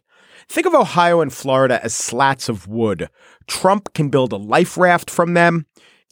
Think 0.50 0.66
of 0.66 0.74
Ohio 0.74 1.22
and 1.22 1.32
Florida 1.32 1.80
as 1.84 1.94
slats 1.94 2.50
of 2.50 2.68
wood. 2.68 3.08
Trump 3.46 3.94
can 3.94 4.10
build 4.10 4.34
a 4.34 4.38
life 4.38 4.80
raft 4.80 5.12
from 5.12 5.36
them. 5.36 5.68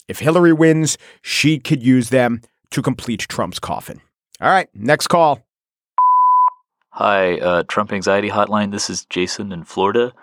If 0.07 0.19
Hillary 0.19 0.53
wins, 0.53 0.99
she 1.23 1.57
could 1.57 1.81
use 1.81 2.09
them 2.09 2.41
to 2.69 2.83
complete 2.83 3.21
Trump's 3.21 3.57
coffin. 3.57 3.99
All 4.41 4.49
right, 4.49 4.69
next 4.75 5.07
call. 5.07 5.41
Hi, 6.91 7.39
uh, 7.39 7.63
Trump 7.67 7.91
Anxiety 7.91 8.29
Hotline. 8.29 8.71
This 8.71 8.91
is 8.91 9.05
Jason 9.05 9.51
in 9.51 9.63
Florida. 9.63 10.13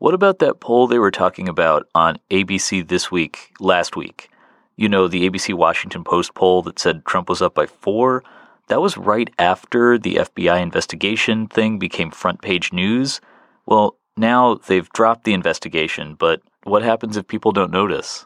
What 0.00 0.14
about 0.14 0.38
that 0.38 0.60
poll 0.60 0.86
they 0.86 0.98
were 0.98 1.10
talking 1.10 1.46
about 1.46 1.86
on 1.94 2.16
ABC 2.30 2.88
this 2.88 3.10
week, 3.10 3.52
last 3.60 3.96
week? 3.96 4.30
You 4.76 4.88
know, 4.88 5.08
the 5.08 5.28
ABC 5.28 5.52
Washington 5.52 6.04
Post 6.04 6.32
poll 6.32 6.62
that 6.62 6.78
said 6.78 7.04
Trump 7.04 7.28
was 7.28 7.42
up 7.42 7.54
by 7.54 7.66
four? 7.66 8.24
That 8.68 8.80
was 8.80 8.96
right 8.96 9.28
after 9.38 9.98
the 9.98 10.14
FBI 10.14 10.58
investigation 10.62 11.48
thing 11.48 11.78
became 11.78 12.10
front 12.10 12.40
page 12.40 12.72
news. 12.72 13.20
Well, 13.66 13.98
now 14.16 14.54
they've 14.54 14.88
dropped 14.88 15.24
the 15.24 15.34
investigation, 15.34 16.14
but 16.14 16.40
what 16.64 16.82
happens 16.82 17.18
if 17.18 17.28
people 17.28 17.52
don't 17.52 17.70
notice? 17.70 18.24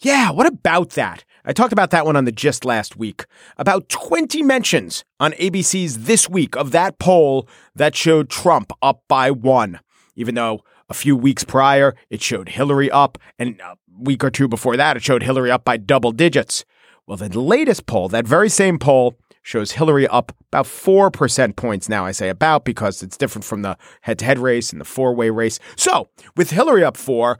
Yeah, 0.00 0.32
what 0.32 0.46
about 0.46 0.90
that? 0.90 1.24
I 1.46 1.54
talked 1.54 1.72
about 1.72 1.92
that 1.92 2.04
one 2.04 2.16
on 2.16 2.26
the 2.26 2.32
gist 2.32 2.66
last 2.66 2.94
week. 2.94 3.24
About 3.56 3.88
20 3.88 4.42
mentions 4.42 5.02
on 5.18 5.32
ABC's 5.32 6.04
This 6.04 6.28
Week 6.28 6.56
of 6.56 6.72
that 6.72 6.98
poll 6.98 7.48
that 7.74 7.96
showed 7.96 8.28
Trump 8.28 8.70
up 8.82 9.02
by 9.08 9.30
one 9.30 9.80
even 10.20 10.34
though 10.34 10.62
a 10.90 10.94
few 10.94 11.16
weeks 11.16 11.44
prior 11.44 11.96
it 12.10 12.20
showed 12.20 12.50
Hillary 12.50 12.90
up, 12.90 13.16
and 13.38 13.58
a 13.60 13.76
week 13.98 14.22
or 14.22 14.30
two 14.30 14.46
before 14.46 14.76
that 14.76 14.96
it 14.96 15.02
showed 15.02 15.22
Hillary 15.22 15.50
up 15.50 15.64
by 15.64 15.78
double 15.78 16.12
digits. 16.12 16.64
Well, 17.06 17.16
the 17.16 17.40
latest 17.40 17.86
poll, 17.86 18.08
that 18.10 18.26
very 18.26 18.50
same 18.50 18.78
poll, 18.78 19.16
shows 19.42 19.72
Hillary 19.72 20.06
up 20.06 20.32
about 20.52 20.66
4% 20.66 21.56
points 21.56 21.88
now. 21.88 22.04
I 22.04 22.12
say 22.12 22.28
about 22.28 22.64
because 22.64 23.02
it's 23.02 23.16
different 23.16 23.44
from 23.46 23.62
the 23.62 23.78
head 24.02 24.18
to 24.18 24.26
head 24.26 24.38
race 24.38 24.70
and 24.70 24.80
the 24.80 24.84
four 24.84 25.14
way 25.14 25.30
race. 25.30 25.58
So, 25.76 26.08
with 26.36 26.50
Hillary 26.50 26.84
up 26.84 26.98
four, 26.98 27.38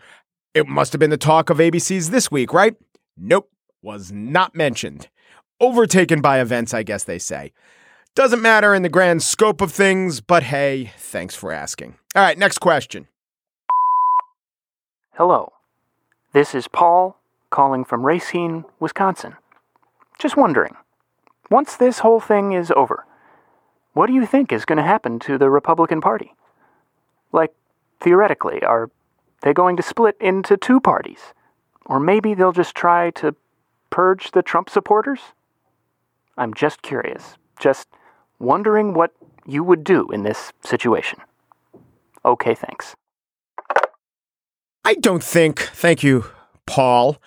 it 0.55 0.67
must 0.67 0.93
have 0.93 0.99
been 0.99 1.11
the 1.11 1.19
talk 1.19 1.51
of 1.51 1.59
ABC's 1.59 2.11
this 2.11 2.31
week, 2.31 2.55
right? 2.55 2.75
Nope, 3.17 3.51
was 3.83 4.11
not 4.11 4.55
mentioned. 4.55 5.09
Overtaken 5.61 6.23
by 6.23 6.41
events, 6.41 6.73
I 6.73 6.83
guess 6.83 7.05
they 7.05 7.19
say. 7.19 7.53
Doesn't 8.15 8.43
matter 8.43 8.75
in 8.75 8.83
the 8.83 8.89
grand 8.89 9.23
scope 9.23 9.61
of 9.61 9.71
things, 9.71 10.21
but 10.21 10.45
hey, 10.45 10.93
thanks 10.97 11.35
for 11.37 11.53
asking. 11.53 11.97
All 12.17 12.23
right, 12.23 12.37
next 12.37 12.59
question. 12.59 13.07
Hello. 15.15 15.53
This 16.33 16.57
is 16.57 16.67
Paul 16.67 17.21
calling 17.51 17.85
from 17.85 18.05
Racine, 18.05 18.65
Wisconsin. 18.81 19.37
Just 20.19 20.37
wondering, 20.37 20.75
once 21.53 21.77
this 21.77 22.01
whole 22.01 22.19
thing 22.19 22.53
is 22.53 22.73
over, 22.75 23.07
what 23.93 24.09
do 24.09 24.13
you 24.13 24.27
think 24.27 24.51
is 24.51 24.65
going 24.65 24.79
to 24.79 24.83
happen 24.83 25.21
to 25.21 25.39
the 25.39 25.51
Republican 25.51 26.01
Party? 26.01 26.35
Like, 27.31 27.55
theoretically, 28.01 28.61
are 28.65 28.91
they 29.43 29.53
going 29.53 29.77
to 29.77 29.83
split 29.83 30.17
into 30.21 30.57
two 30.57 30.81
parties? 30.81 31.21
Or 31.87 32.01
maybe 32.01 32.35
they'll 32.35 32.51
just 32.51 32.75
try 32.75 33.11
to 33.13 33.37
purge 33.91 34.33
the 34.33 34.43
Trump 34.43 34.69
supporters? 34.69 35.21
I'm 36.37 36.55
just 36.55 36.83
curious. 36.83 37.37
Just 37.61 37.87
wondering 38.41 38.95
what 38.95 39.13
you 39.47 39.63
would 39.63 39.85
do 39.85 40.11
in 40.11 40.25
this 40.25 40.53
situation. 40.65 41.21
Okay, 42.25 42.55
thanks. 42.55 42.95
I 44.85 44.95
don't 44.95 45.23
think, 45.23 45.61
thank 45.61 46.03
you, 46.03 46.25
Paul. 46.67 47.19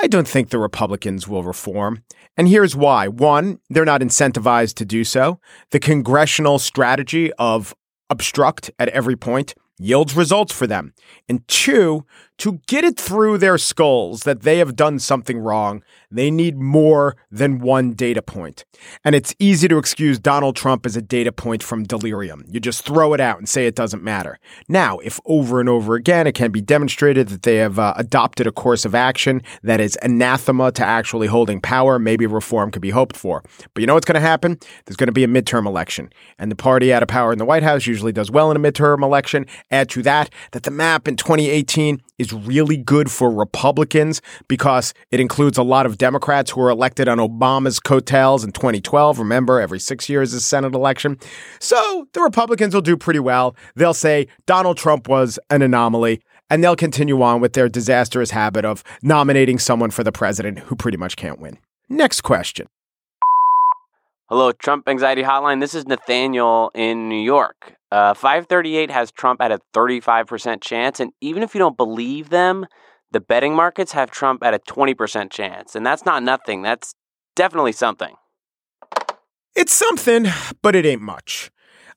I 0.00 0.06
don't 0.06 0.26
think 0.26 0.48
the 0.48 0.58
Republicans 0.58 1.28
will 1.28 1.42
reform. 1.42 2.02
And 2.36 2.48
here's 2.48 2.74
why. 2.74 3.08
One, 3.08 3.58
they're 3.68 3.84
not 3.84 4.00
incentivized 4.00 4.74
to 4.74 4.84
do 4.84 5.04
so. 5.04 5.38
The 5.70 5.80
congressional 5.80 6.58
strategy 6.58 7.32
of 7.34 7.74
obstruct 8.08 8.70
at 8.78 8.88
every 8.88 9.16
point 9.16 9.54
yields 9.78 10.14
results 10.14 10.52
for 10.52 10.66
them. 10.66 10.94
And 11.28 11.46
two, 11.48 12.04
to 12.38 12.60
get 12.66 12.82
it 12.82 12.98
through 12.98 13.38
their 13.38 13.56
skulls 13.56 14.22
that 14.22 14.42
they 14.42 14.58
have 14.58 14.74
done 14.74 14.98
something 14.98 15.38
wrong, 15.38 15.82
they 16.10 16.28
need 16.30 16.58
more 16.58 17.16
than 17.30 17.60
one 17.60 17.92
data 17.92 18.20
point. 18.20 18.64
And 19.04 19.14
it's 19.14 19.32
easy 19.38 19.68
to 19.68 19.78
excuse 19.78 20.18
Donald 20.18 20.56
Trump 20.56 20.84
as 20.84 20.96
a 20.96 21.02
data 21.02 21.30
point 21.30 21.62
from 21.62 21.84
delirium. 21.84 22.44
You 22.48 22.58
just 22.58 22.84
throw 22.84 23.14
it 23.14 23.20
out 23.20 23.38
and 23.38 23.48
say 23.48 23.66
it 23.66 23.76
doesn't 23.76 24.02
matter. 24.02 24.40
Now, 24.68 24.98
if 24.98 25.20
over 25.24 25.60
and 25.60 25.68
over 25.68 25.94
again 25.94 26.26
it 26.26 26.32
can 26.32 26.50
be 26.50 26.60
demonstrated 26.60 27.28
that 27.28 27.42
they 27.42 27.56
have 27.56 27.78
uh, 27.78 27.94
adopted 27.96 28.48
a 28.48 28.52
course 28.52 28.84
of 28.84 28.94
action 28.94 29.42
that 29.62 29.80
is 29.80 29.96
anathema 30.02 30.72
to 30.72 30.84
actually 30.84 31.28
holding 31.28 31.60
power, 31.60 31.98
maybe 31.98 32.26
reform 32.26 32.72
could 32.72 32.82
be 32.82 32.90
hoped 32.90 33.16
for. 33.16 33.44
But 33.72 33.82
you 33.82 33.86
know 33.86 33.94
what's 33.94 34.06
going 34.06 34.20
to 34.20 34.20
happen? 34.20 34.58
There's 34.86 34.96
going 34.96 35.06
to 35.06 35.12
be 35.12 35.24
a 35.24 35.28
midterm 35.28 35.66
election. 35.66 36.10
And 36.40 36.50
the 36.50 36.56
party 36.56 36.92
out 36.92 37.02
of 37.02 37.08
power 37.08 37.32
in 37.32 37.38
the 37.38 37.44
White 37.44 37.62
House 37.62 37.86
usually 37.86 38.12
does 38.12 38.30
well 38.30 38.50
in 38.50 38.56
a 38.56 38.60
midterm 38.60 39.04
election. 39.04 39.46
Add 39.72 39.88
to 39.90 40.02
that 40.02 40.30
that 40.52 40.62
the 40.62 40.70
map 40.70 41.08
in 41.08 41.16
2018 41.16 42.00
is 42.18 42.32
really 42.32 42.76
good 42.76 43.10
for 43.10 43.30
Republicans 43.30 44.20
because 44.46 44.94
it 45.10 45.18
includes 45.18 45.58
a 45.58 45.62
lot 45.62 45.86
of 45.86 45.98
Democrats 45.98 46.50
who 46.52 46.60
were 46.60 46.70
elected 46.70 47.08
on 47.08 47.18
Obama's 47.18 47.80
coattails 47.80 48.44
in 48.44 48.52
2012. 48.52 49.18
Remember, 49.18 49.60
every 49.60 49.80
six 49.80 50.08
years 50.08 50.34
is 50.34 50.44
Senate 50.44 50.74
election. 50.74 51.18
So 51.58 52.06
the 52.12 52.20
Republicans 52.20 52.74
will 52.74 52.82
do 52.82 52.96
pretty 52.96 53.20
well. 53.20 53.56
They'll 53.74 53.94
say 53.94 54.28
Donald 54.46 54.76
Trump 54.76 55.08
was 55.08 55.38
an 55.50 55.62
anomaly. 55.62 56.20
And 56.50 56.62
they'll 56.62 56.76
continue 56.76 57.22
on 57.22 57.40
with 57.40 57.54
their 57.54 57.66
disastrous 57.66 58.30
habit 58.30 58.66
of 58.66 58.84
nominating 59.02 59.58
someone 59.58 59.90
for 59.90 60.04
the 60.04 60.12
president 60.12 60.58
who 60.58 60.76
pretty 60.76 60.98
much 60.98 61.16
can't 61.16 61.40
win. 61.40 61.56
Next 61.88 62.20
question. 62.20 62.66
Hello, 64.28 64.52
Trump 64.52 64.86
Anxiety 64.86 65.22
Hotline. 65.22 65.60
This 65.60 65.74
is 65.74 65.86
Nathaniel 65.86 66.70
in 66.74 67.08
New 67.08 67.20
York. 67.20 67.76
Uh, 67.92 68.14
538 68.14 68.90
has 68.90 69.12
Trump 69.12 69.42
at 69.42 69.52
a 69.52 69.58
35% 69.74 70.62
chance. 70.62 70.98
And 70.98 71.12
even 71.20 71.42
if 71.42 71.54
you 71.54 71.58
don't 71.58 71.76
believe 71.76 72.30
them, 72.30 72.64
the 73.10 73.20
betting 73.20 73.54
markets 73.54 73.92
have 73.92 74.10
Trump 74.10 74.42
at 74.42 74.54
a 74.54 74.58
20% 74.60 75.30
chance. 75.30 75.76
And 75.76 75.84
that's 75.84 76.06
not 76.06 76.22
nothing. 76.22 76.62
That's 76.62 76.94
definitely 77.36 77.72
something. 77.72 78.14
It's 79.54 79.74
something, 79.74 80.26
but 80.62 80.74
it 80.74 80.86
ain't 80.86 81.02
much. 81.02 81.50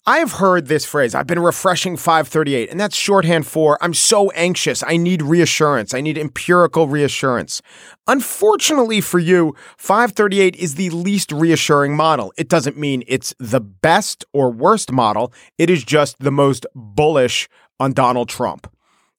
I've 0.07 0.33
heard 0.33 0.67
this 0.67 0.85
phrase, 0.85 1.15
I've 1.15 1.25
been 1.25 1.39
refreshing 1.39 1.97
538, 1.97 2.69
and 2.69 2.79
that's 2.79 2.95
shorthand 2.95 3.47
for 3.47 3.75
I'm 3.81 3.95
so 3.95 4.29
anxious. 4.31 4.83
I 4.85 4.97
need 4.97 5.23
reassurance. 5.23 5.95
I 5.95 6.01
need 6.01 6.15
empirical 6.19 6.87
reassurance. 6.87 7.63
Unfortunately 8.05 9.01
for 9.01 9.17
you, 9.17 9.55
538 9.77 10.55
is 10.57 10.75
the 10.75 10.91
least 10.91 11.31
reassuring 11.31 11.95
model. 11.95 12.31
It 12.37 12.49
doesn't 12.49 12.77
mean 12.77 13.03
it's 13.07 13.33
the 13.39 13.59
best 13.59 14.23
or 14.31 14.51
worst 14.51 14.91
model, 14.91 15.33
it 15.57 15.71
is 15.71 15.83
just 15.83 16.19
the 16.19 16.31
most 16.31 16.67
bullish 16.75 17.49
on 17.79 17.93
Donald 17.93 18.29
Trump. 18.29 18.71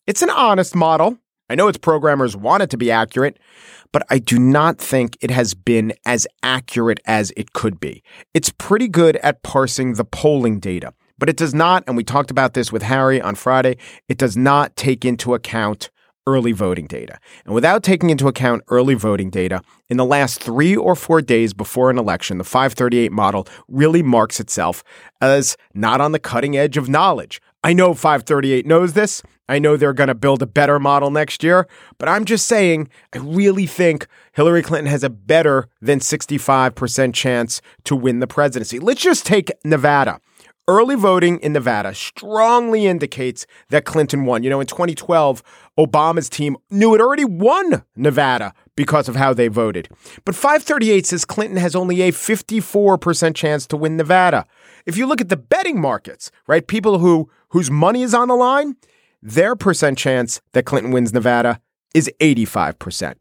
It's 0.07 0.23
an 0.23 0.31
honest 0.31 0.77
model. 0.77 1.19
I 1.51 1.57
know 1.57 1.67
its 1.67 1.79
programmers 1.79 2.37
want 2.37 2.63
it 2.63 2.71
to 2.71 2.77
be 2.77 2.93
accurate, 2.93 3.39
but 3.93 4.07
I 4.11 4.19
do 4.19 4.39
not 4.39 4.79
think 4.79 5.17
it 5.21 5.31
has 5.31 5.55
been 5.55 5.93
as 6.05 6.27
accurate 6.43 7.01
as 7.07 7.33
it 7.37 7.53
could 7.53 7.81
be. 7.81 8.03
It's 8.35 8.51
pretty 8.51 8.89
good 8.89 9.17
at 9.17 9.43
parsing 9.43 9.95
the 9.95 10.05
polling 10.05 10.61
data, 10.61 10.93
but 11.19 11.29
it 11.29 11.37
does 11.37 11.55
not, 11.55 11.85
and 11.87 11.97
we 11.97 12.05
talked 12.05 12.31
about 12.31 12.55
this 12.55 12.73
with 12.73 12.83
Harry 12.83 13.21
on 13.21 13.35
Friday, 13.35 13.77
it 14.09 14.19
does 14.19 14.37
not 14.37 14.77
take 14.77 15.05
into 15.05 15.35
account 15.35 15.91
early 16.27 16.53
voting 16.53 16.87
data. 16.87 17.19
And 17.45 17.55
without 17.55 17.83
taking 17.83 18.11
into 18.11 18.27
account 18.27 18.63
early 18.69 18.95
voting 18.95 19.31
data, 19.31 19.63
in 19.89 19.97
the 19.97 20.05
last 20.05 20.43
three 20.43 20.77
or 20.77 20.97
four 20.97 21.23
days 21.23 21.55
before 21.55 21.89
an 21.89 21.99
election, 21.99 22.39
the 22.39 22.45
538 22.45 23.13
model 23.13 23.47
really 23.69 24.03
marks 24.03 24.41
itself 24.41 24.83
as 25.21 25.57
not 25.73 26.01
on 26.01 26.13
the 26.13 26.19
cutting 26.19 26.57
edge 26.57 26.77
of 26.77 26.89
knowledge. 26.89 27.41
I 27.63 27.73
know 27.73 27.95
538 27.95 28.67
knows 28.67 28.93
this. 28.95 29.23
I 29.49 29.59
know 29.59 29.77
they're 29.77 29.93
going 29.93 30.09
to 30.09 30.15
build 30.15 30.43
a 30.43 30.47
better 30.47 30.79
model 30.79 31.11
next 31.11 31.43
year, 31.43 31.69
but 31.99 32.09
I'm 32.09 32.25
just 32.25 32.47
saying, 32.47 32.89
I 33.13 33.19
really 33.19 33.67
think 33.67 34.07
Hillary 34.33 34.63
Clinton 34.63 34.91
has 34.91 35.05
a 35.05 35.11
better 35.11 35.69
than 35.81 36.01
65% 36.01 37.15
chance 37.15 37.61
to 37.85 37.95
win 37.97 38.21
the 38.21 38.27
presidency. 38.27 38.79
Let's 38.79 39.03
just 39.03 39.25
take 39.25 39.53
Nevada. 39.65 40.21
Early 40.69 40.97
voting 40.97 41.39
in 41.39 41.53
Nevada 41.53 41.95
strongly 41.95 42.87
indicates 42.87 43.47
that 43.69 43.85
Clinton 43.85 44.25
won. 44.25 44.43
You 44.43 44.51
know, 44.51 44.59
in 44.59 44.67
2012, 44.67 45.41
Obama's 45.79 46.29
team 46.29 46.57
knew 46.71 46.93
it 46.93 47.01
already 47.01 47.25
won 47.25 47.85
Nevada 47.95 48.53
because 48.75 49.09
of 49.09 49.15
how 49.15 49.33
they 49.33 49.47
voted. 49.47 49.89
But 50.25 50.35
538 50.35 51.07
says 51.07 51.25
Clinton 51.25 51.57
has 51.57 51.77
only 51.77 52.03
a 52.03 52.11
54% 52.11 53.37
chance 53.37 53.65
to 53.69 53.77
win 53.77 53.97
Nevada. 53.97 54.45
If 54.87 54.97
you 54.97 55.07
look 55.07 55.21
at 55.21 55.29
the 55.29 55.37
betting 55.37 55.81
markets, 55.81 56.33
right, 56.49 56.67
people 56.67 56.99
who 56.99 57.31
whose 57.51 57.71
money 57.71 58.03
is 58.03 58.13
on 58.13 58.27
the 58.27 58.35
line, 58.35 58.75
their 59.23 59.57
percent 59.57 59.99
chance 59.99 60.41
that 60.53 60.65
Clinton 60.65 60.93
wins 60.93 61.13
Nevada 61.13 61.61
is 61.95 62.11
85%. 62.21 63.17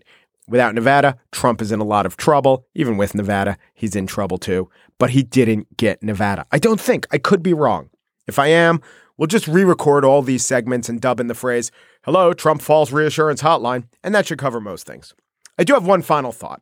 Without 0.48 0.76
Nevada, 0.76 1.18
Trump 1.32 1.62
is 1.62 1.72
in 1.72 1.80
a 1.80 1.86
lot 1.86 2.06
of 2.06 2.18
trouble. 2.18 2.68
Even 2.76 2.98
with 2.98 3.16
Nevada, 3.16 3.58
he's 3.74 3.96
in 3.96 4.06
trouble 4.06 4.38
too. 4.38 4.70
But 5.00 5.12
he 5.12 5.24
didn't 5.24 5.78
get 5.78 6.04
Nevada. 6.04 6.46
I 6.52 6.60
don't 6.60 6.80
think. 6.80 7.08
I 7.12 7.18
could 7.18 7.42
be 7.42 7.54
wrong. 7.54 7.90
If 8.28 8.38
I 8.38 8.48
am, 8.48 8.82
we'll 9.18 9.28
just 9.28 9.48
re 9.48 9.64
record 9.64 10.06
all 10.06 10.22
these 10.22 10.46
segments 10.46 10.90
and 10.90 11.02
dub 11.02 11.20
in 11.20 11.28
the 11.28 11.34
phrase, 11.34 11.72
Hello, 12.04 12.34
Trump 12.34 12.62
False 12.62 12.92
Reassurance 12.92 13.42
Hotline, 13.42 13.88
and 14.04 14.14
that 14.14 14.28
should 14.28 14.38
cover 14.38 14.60
most 14.62 14.86
things. 14.86 15.14
I 15.58 15.64
do 15.64 15.74
have 15.74 15.88
one 15.88 16.02
final 16.02 16.32
thought. 16.32 16.62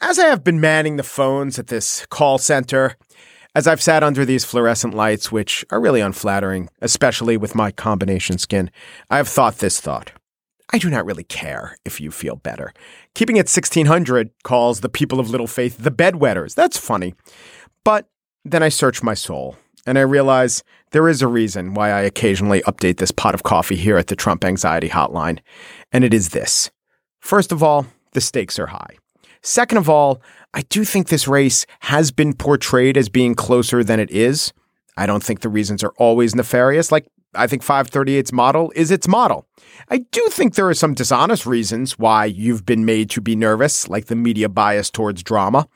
As 0.00 0.18
I 0.18 0.26
have 0.26 0.44
been 0.44 0.60
manning 0.60 0.96
the 0.96 1.02
phones 1.02 1.58
at 1.58 1.68
this 1.68 2.04
call 2.06 2.36
center, 2.36 2.96
as 3.56 3.66
I've 3.66 3.80
sat 3.80 4.04
under 4.04 4.26
these 4.26 4.44
fluorescent 4.44 4.92
lights, 4.92 5.32
which 5.32 5.64
are 5.70 5.80
really 5.80 6.02
unflattering, 6.02 6.68
especially 6.82 7.38
with 7.38 7.54
my 7.54 7.70
combination 7.70 8.36
skin, 8.36 8.70
I 9.08 9.16
have 9.16 9.28
thought 9.28 9.56
this 9.56 9.80
thought. 9.80 10.12
I 10.74 10.78
do 10.78 10.90
not 10.90 11.06
really 11.06 11.24
care 11.24 11.78
if 11.82 11.98
you 11.98 12.10
feel 12.10 12.36
better. 12.36 12.74
Keeping 13.14 13.36
it 13.36 13.48
1600 13.48 14.30
calls 14.44 14.80
the 14.80 14.90
people 14.90 15.18
of 15.18 15.30
little 15.30 15.46
faith 15.46 15.78
the 15.78 15.90
bedwetters. 15.90 16.54
That's 16.54 16.76
funny. 16.76 17.14
But 17.82 18.10
then 18.44 18.62
I 18.62 18.68
search 18.68 19.02
my 19.02 19.14
soul 19.14 19.56
and 19.86 19.98
I 19.98 20.02
realize 20.02 20.62
there 20.90 21.08
is 21.08 21.22
a 21.22 21.26
reason 21.26 21.72
why 21.72 21.92
I 21.92 22.00
occasionally 22.02 22.60
update 22.66 22.98
this 22.98 23.10
pot 23.10 23.34
of 23.34 23.42
coffee 23.42 23.76
here 23.76 23.96
at 23.96 24.08
the 24.08 24.16
Trump 24.16 24.44
Anxiety 24.44 24.90
Hotline. 24.90 25.38
And 25.92 26.04
it 26.04 26.12
is 26.12 26.28
this. 26.28 26.70
First 27.20 27.52
of 27.52 27.62
all, 27.62 27.86
the 28.12 28.20
stakes 28.20 28.58
are 28.58 28.66
high. 28.66 28.98
Second 29.46 29.78
of 29.78 29.88
all, 29.88 30.20
I 30.54 30.62
do 30.62 30.84
think 30.84 31.06
this 31.06 31.28
race 31.28 31.66
has 31.78 32.10
been 32.10 32.34
portrayed 32.34 32.96
as 32.96 33.08
being 33.08 33.36
closer 33.36 33.84
than 33.84 34.00
it 34.00 34.10
is. 34.10 34.52
I 34.96 35.06
don't 35.06 35.22
think 35.22 35.40
the 35.40 35.48
reasons 35.48 35.84
are 35.84 35.92
always 35.98 36.34
nefarious. 36.34 36.90
Like 36.90 37.06
I 37.32 37.46
think 37.46 37.62
538's 37.62 38.32
model 38.32 38.72
is 38.74 38.90
its 38.90 39.06
model. 39.06 39.46
I 39.88 39.98
do 39.98 40.26
think 40.30 40.56
there 40.56 40.68
are 40.68 40.74
some 40.74 40.94
dishonest 40.94 41.46
reasons 41.46 41.96
why 41.96 42.24
you've 42.24 42.66
been 42.66 42.84
made 42.84 43.08
to 43.10 43.20
be 43.20 43.36
nervous, 43.36 43.88
like 43.88 44.06
the 44.06 44.16
media 44.16 44.48
bias 44.48 44.90
towards 44.90 45.22
drama. 45.22 45.68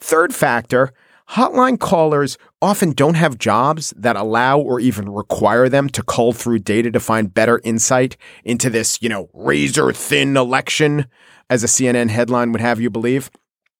Third 0.00 0.34
factor, 0.34 0.94
hotline 1.30 1.78
callers 1.78 2.38
often 2.60 2.92
don't 2.92 3.14
have 3.14 3.38
jobs 3.38 3.92
that 3.96 4.16
allow 4.16 4.58
or 4.58 4.80
even 4.80 5.08
require 5.08 5.68
them 5.68 5.88
to 5.90 6.02
cull 6.02 6.32
through 6.32 6.58
data 6.58 6.90
to 6.90 7.00
find 7.00 7.32
better 7.32 7.60
insight 7.64 8.16
into 8.44 8.70
this, 8.70 9.00
you 9.02 9.08
know, 9.08 9.28
razor 9.32 9.92
thin 9.92 10.36
election, 10.36 11.06
as 11.50 11.64
a 11.64 11.66
CNN 11.66 12.10
headline 12.10 12.52
would 12.52 12.60
have 12.60 12.80
you 12.80 12.90
believe. 12.90 13.30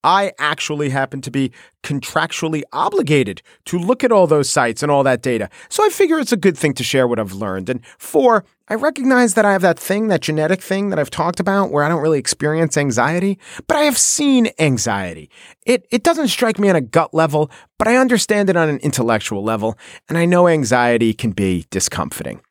I 0.05 0.33
actually 0.39 0.91
happen 0.91 1.21
to 1.23 1.31
be 1.31 1.53
contractually 1.83 2.63
obligated 2.73 3.43
to 3.67 3.79
look 3.79 4.05
at 4.05 4.13
all 4.13 4.27
those 4.27 4.49
sites 4.49 4.83
and 4.83 4.93
all 4.93 5.03
that 5.03 5.23
data. 5.23 5.51
So 5.69 5.85
I 5.85 5.89
figure 5.89 6.19
it's 6.19 6.33
a 6.33 6.37
good 6.37 6.57
thing 6.57 6.73
to 6.75 6.85
share 6.85 7.09
what 7.09 7.19
I've 7.19 7.33
learned. 7.33 7.69
And 7.69 7.85
four, 7.99 8.45
I 8.71 8.75
recognize 8.75 9.33
that 9.33 9.47
I 9.47 9.53
have 9.53 9.63
that 9.63 9.79
thing, 9.79 10.09
that 10.09 10.21
genetic 10.21 10.61
thing 10.61 10.91
that 10.91 10.99
I've 10.99 11.09
talked 11.09 11.41
about 11.41 11.71
where 11.71 11.85
I 11.85 11.89
don't 11.89 12.03
really 12.03 12.19
experience 12.19 12.77
anxiety, 12.77 13.39
but 13.67 13.79
I 13.79 13.83
have 13.83 13.97
seen 13.97 14.51
anxiety. 14.59 15.31
It, 15.65 15.87
it 15.91 16.03
doesn't 16.03 16.29
strike 16.29 16.59
me 16.59 16.69
on 16.69 16.77
a 16.77 16.83
gut 16.83 17.15
level, 17.15 17.51
but 17.79 17.89
I 17.89 17.97
understand 17.97 18.51
it 18.51 18.57
on 18.57 18.69
an 18.69 18.79
intellectual 18.79 19.43
level. 19.43 19.79
And 20.09 20.19
I 20.19 20.27
know 20.27 20.49
anxiety 20.49 21.15
can 21.15 21.31
be 21.31 21.65
discomforting. 21.71 22.43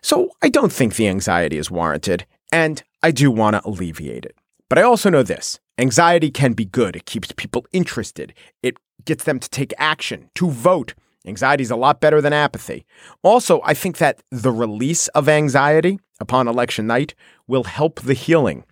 So 0.00 0.30
I 0.40 0.48
don't 0.48 0.72
think 0.72 0.96
the 0.96 1.08
anxiety 1.08 1.58
is 1.58 1.70
warranted. 1.70 2.24
And 2.50 2.82
I 3.02 3.10
do 3.10 3.30
want 3.30 3.54
to 3.56 3.68
alleviate 3.68 4.24
it. 4.24 4.36
But 4.70 4.78
I 4.78 4.82
also 4.82 5.10
know 5.10 5.22
this 5.22 5.60
anxiety 5.78 6.30
can 6.30 6.54
be 6.54 6.64
good. 6.64 6.96
It 6.96 7.04
keeps 7.04 7.32
people 7.32 7.66
interested, 7.72 8.32
it 8.62 8.78
gets 9.04 9.24
them 9.24 9.38
to 9.38 9.50
take 9.50 9.74
action, 9.76 10.30
to 10.36 10.50
vote. 10.50 10.94
Anxiety 11.26 11.62
is 11.62 11.70
a 11.70 11.76
lot 11.76 12.00
better 12.00 12.20
than 12.20 12.32
apathy. 12.32 12.86
Also, 13.22 13.60
I 13.64 13.74
think 13.74 13.98
that 13.98 14.22
the 14.30 14.52
release 14.52 15.08
of 15.08 15.28
anxiety 15.28 15.98
upon 16.18 16.48
election 16.48 16.86
night 16.86 17.14
will 17.46 17.64
help 17.64 18.00
the 18.00 18.14
healing. 18.14 18.64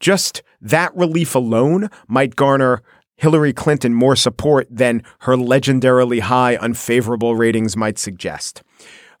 Just 0.00 0.42
that 0.60 0.94
relief 0.96 1.34
alone 1.34 1.88
might 2.08 2.36
garner 2.36 2.82
Hillary 3.16 3.52
Clinton 3.52 3.94
more 3.94 4.16
support 4.16 4.66
than 4.68 5.02
her 5.20 5.36
legendarily 5.36 6.20
high 6.20 6.56
unfavorable 6.56 7.36
ratings 7.36 7.76
might 7.76 7.98
suggest. 7.98 8.62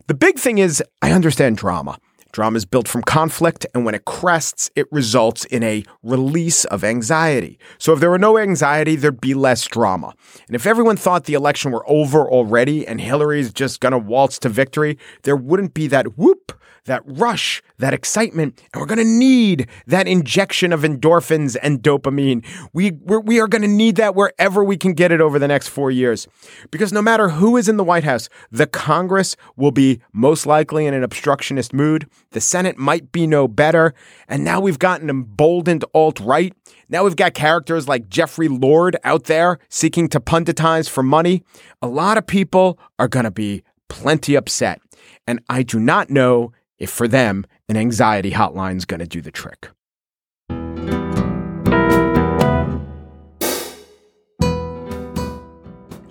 The 0.08 0.14
big 0.14 0.38
thing 0.38 0.58
is, 0.58 0.82
I 1.00 1.12
understand 1.12 1.56
drama. 1.56 1.98
Drama 2.32 2.56
is 2.56 2.64
built 2.64 2.88
from 2.88 3.02
conflict, 3.02 3.66
and 3.74 3.84
when 3.84 3.94
it 3.94 4.06
crests, 4.06 4.70
it 4.74 4.90
results 4.90 5.44
in 5.44 5.62
a 5.62 5.84
release 6.02 6.64
of 6.64 6.82
anxiety. 6.82 7.58
So 7.78 7.92
if 7.92 8.00
there 8.00 8.10
were 8.10 8.18
no 8.18 8.38
anxiety, 8.38 8.96
there'd 8.96 9.20
be 9.20 9.34
less 9.34 9.66
drama. 9.66 10.14
And 10.46 10.56
if 10.56 10.66
everyone 10.66 10.96
thought 10.96 11.24
the 11.24 11.34
election 11.34 11.72
were 11.72 11.88
over 11.88 12.28
already 12.28 12.86
and 12.86 13.00
Hillary's 13.00 13.52
just 13.52 13.80
gonna 13.80 13.98
waltz 13.98 14.38
to 14.40 14.48
victory, 14.48 14.98
there 15.24 15.36
wouldn't 15.36 15.74
be 15.74 15.86
that 15.88 16.16
whoop 16.16 16.58
that 16.84 17.02
rush, 17.06 17.62
that 17.78 17.94
excitement, 17.94 18.60
and 18.72 18.80
we're 18.80 18.86
to 18.96 19.04
need 19.04 19.68
that 19.86 20.08
injection 20.08 20.72
of 20.72 20.80
endorphins 20.80 21.56
and 21.62 21.80
dopamine. 21.80 22.44
We 22.72 22.92
we're, 22.92 23.20
we 23.20 23.40
are 23.40 23.46
to 23.62 23.68
need 23.68 23.96
that 23.96 24.14
wherever 24.14 24.64
we 24.64 24.76
can 24.76 24.92
get 24.94 25.12
it 25.12 25.20
over 25.20 25.38
the 25.38 25.48
next 25.48 25.68
four 25.68 25.90
years, 25.90 26.26
because 26.70 26.92
no 26.92 27.02
matter 27.02 27.30
who 27.30 27.56
is 27.56 27.68
in 27.68 27.76
the 27.76 27.84
White 27.84 28.04
House, 28.04 28.28
the 28.50 28.66
Congress 28.66 29.36
will 29.56 29.70
be 29.70 30.00
most 30.12 30.46
likely 30.46 30.86
in 30.86 30.94
an 30.94 31.04
obstructionist 31.04 31.72
mood. 31.72 32.08
The 32.32 32.40
Senate 32.40 32.78
might 32.78 33.12
be 33.12 33.26
no 33.26 33.46
better, 33.46 33.94
and 34.28 34.42
now 34.44 34.60
we've 34.60 34.78
got 34.78 35.00
an 35.00 35.10
emboldened 35.10 35.84
alt 35.94 36.20
right. 36.20 36.54
Now 36.88 37.04
we've 37.04 37.16
got 37.16 37.34
characters 37.34 37.88
like 37.88 38.08
Jeffrey 38.08 38.48
Lord 38.48 38.96
out 39.04 39.24
there 39.24 39.58
seeking 39.68 40.08
to 40.08 40.20
punditize 40.20 40.88
for 40.88 41.02
money. 41.02 41.42
A 41.80 41.86
lot 41.86 42.18
of 42.18 42.26
people 42.26 42.78
are 42.98 43.08
going 43.08 43.24
to 43.24 43.30
be 43.30 43.62
plenty 43.88 44.34
upset. 44.34 44.80
And 45.26 45.40
I 45.48 45.62
do 45.62 45.78
not 45.78 46.10
know 46.10 46.52
if 46.78 46.90
for 46.90 47.06
them, 47.06 47.46
an 47.68 47.76
anxiety 47.76 48.32
hotline 48.32 48.76
is 48.76 48.84
going 48.84 49.00
to 49.00 49.06
do 49.06 49.20
the 49.20 49.30
trick. 49.30 49.68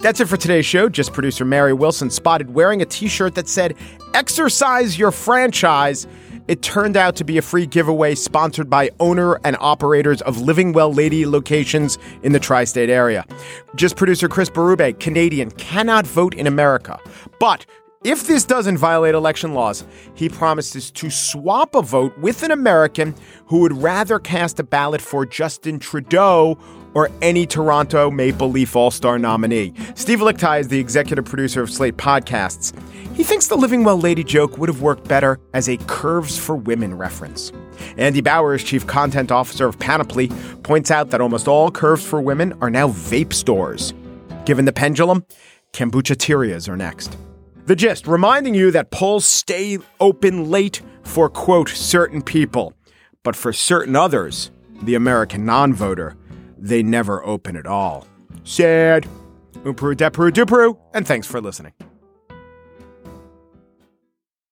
That's 0.01 0.19
it 0.19 0.27
for 0.27 0.35
today's 0.35 0.65
show. 0.65 0.89
Just 0.89 1.13
producer 1.13 1.45
Mary 1.45 1.73
Wilson 1.73 2.09
spotted 2.09 2.55
wearing 2.55 2.81
a 2.81 2.85
t 2.85 3.07
shirt 3.07 3.35
that 3.35 3.47
said, 3.47 3.75
Exercise 4.15 4.97
your 4.97 5.11
franchise. 5.11 6.07
It 6.47 6.63
turned 6.63 6.97
out 6.97 7.15
to 7.17 7.23
be 7.23 7.37
a 7.37 7.41
free 7.43 7.67
giveaway 7.67 8.15
sponsored 8.15 8.67
by 8.67 8.89
owner 8.99 9.39
and 9.43 9.55
operators 9.59 10.23
of 10.23 10.41
Living 10.41 10.73
Well 10.73 10.91
Lady 10.91 11.27
locations 11.27 11.99
in 12.23 12.31
the 12.31 12.39
tri 12.39 12.63
state 12.63 12.89
area. 12.89 13.27
Just 13.75 13.95
producer 13.95 14.27
Chris 14.27 14.49
Berube, 14.49 14.99
Canadian, 14.99 15.51
cannot 15.51 16.07
vote 16.07 16.33
in 16.33 16.47
America, 16.47 16.99
but 17.39 17.67
if 18.03 18.25
this 18.25 18.45
doesn't 18.45 18.77
violate 18.77 19.13
election 19.13 19.53
laws, 19.53 19.85
he 20.15 20.27
promises 20.27 20.89
to 20.89 21.11
swap 21.11 21.75
a 21.75 21.83
vote 21.83 22.17
with 22.17 22.41
an 22.41 22.49
American 22.49 23.13
who 23.45 23.59
would 23.59 23.73
rather 23.73 24.17
cast 24.17 24.59
a 24.59 24.63
ballot 24.63 25.01
for 25.01 25.23
Justin 25.23 25.77
Trudeau 25.77 26.57
or 26.93 27.09
any 27.21 27.45
Toronto 27.45 28.11
Maple 28.11 28.49
Leaf 28.49 28.75
All 28.75 28.91
Star 28.91 29.17
nominee. 29.17 29.73
Steve 29.95 30.19
Lickteig 30.19 30.61
is 30.61 30.67
the 30.67 30.79
executive 30.79 31.25
producer 31.25 31.61
of 31.61 31.69
Slate 31.69 31.97
Podcasts. 31.97 32.73
He 33.15 33.23
thinks 33.23 33.47
the 33.47 33.55
Living 33.55 33.83
Well 33.83 33.99
Lady 33.99 34.23
joke 34.23 34.57
would 34.57 34.69
have 34.69 34.81
worked 34.81 35.07
better 35.07 35.39
as 35.53 35.67
a 35.67 35.77
Curves 35.77 36.37
for 36.37 36.55
Women 36.55 36.97
reference. 36.97 37.51
Andy 37.97 38.21
Bowers, 38.21 38.63
chief 38.63 38.87
content 38.87 39.31
officer 39.31 39.67
of 39.67 39.77
Panoply, 39.79 40.29
points 40.63 40.91
out 40.91 41.09
that 41.09 41.21
almost 41.21 41.47
all 41.47 41.71
Curves 41.71 42.05
for 42.05 42.21
Women 42.21 42.53
are 42.61 42.69
now 42.69 42.87
vape 42.87 43.33
stores. 43.33 43.93
Given 44.45 44.65
the 44.65 44.73
pendulum, 44.73 45.25
kombucha 45.73 46.69
are 46.69 46.77
next. 46.77 47.17
The 47.65 47.75
gist 47.75 48.07
reminding 48.07 48.55
you 48.55 48.71
that 48.71 48.91
polls 48.91 49.25
stay 49.25 49.77
open 49.99 50.49
late 50.49 50.81
for, 51.03 51.29
quote, 51.29 51.69
certain 51.69 52.21
people. 52.21 52.73
But 53.23 53.35
for 53.35 53.53
certain 53.53 53.95
others, 53.95 54.51
the 54.81 54.95
American 54.95 55.45
non 55.45 55.73
voter, 55.73 56.15
they 56.61 56.83
never 56.83 57.25
open 57.25 57.57
at 57.57 57.65
all. 57.65 58.07
Sad. 58.43 59.07
Oomperu, 59.63 59.95
depperu, 59.95 60.31
duperu, 60.31 60.77
and 60.93 61.05
thanks 61.05 61.27
for 61.27 61.41
listening. 61.41 61.73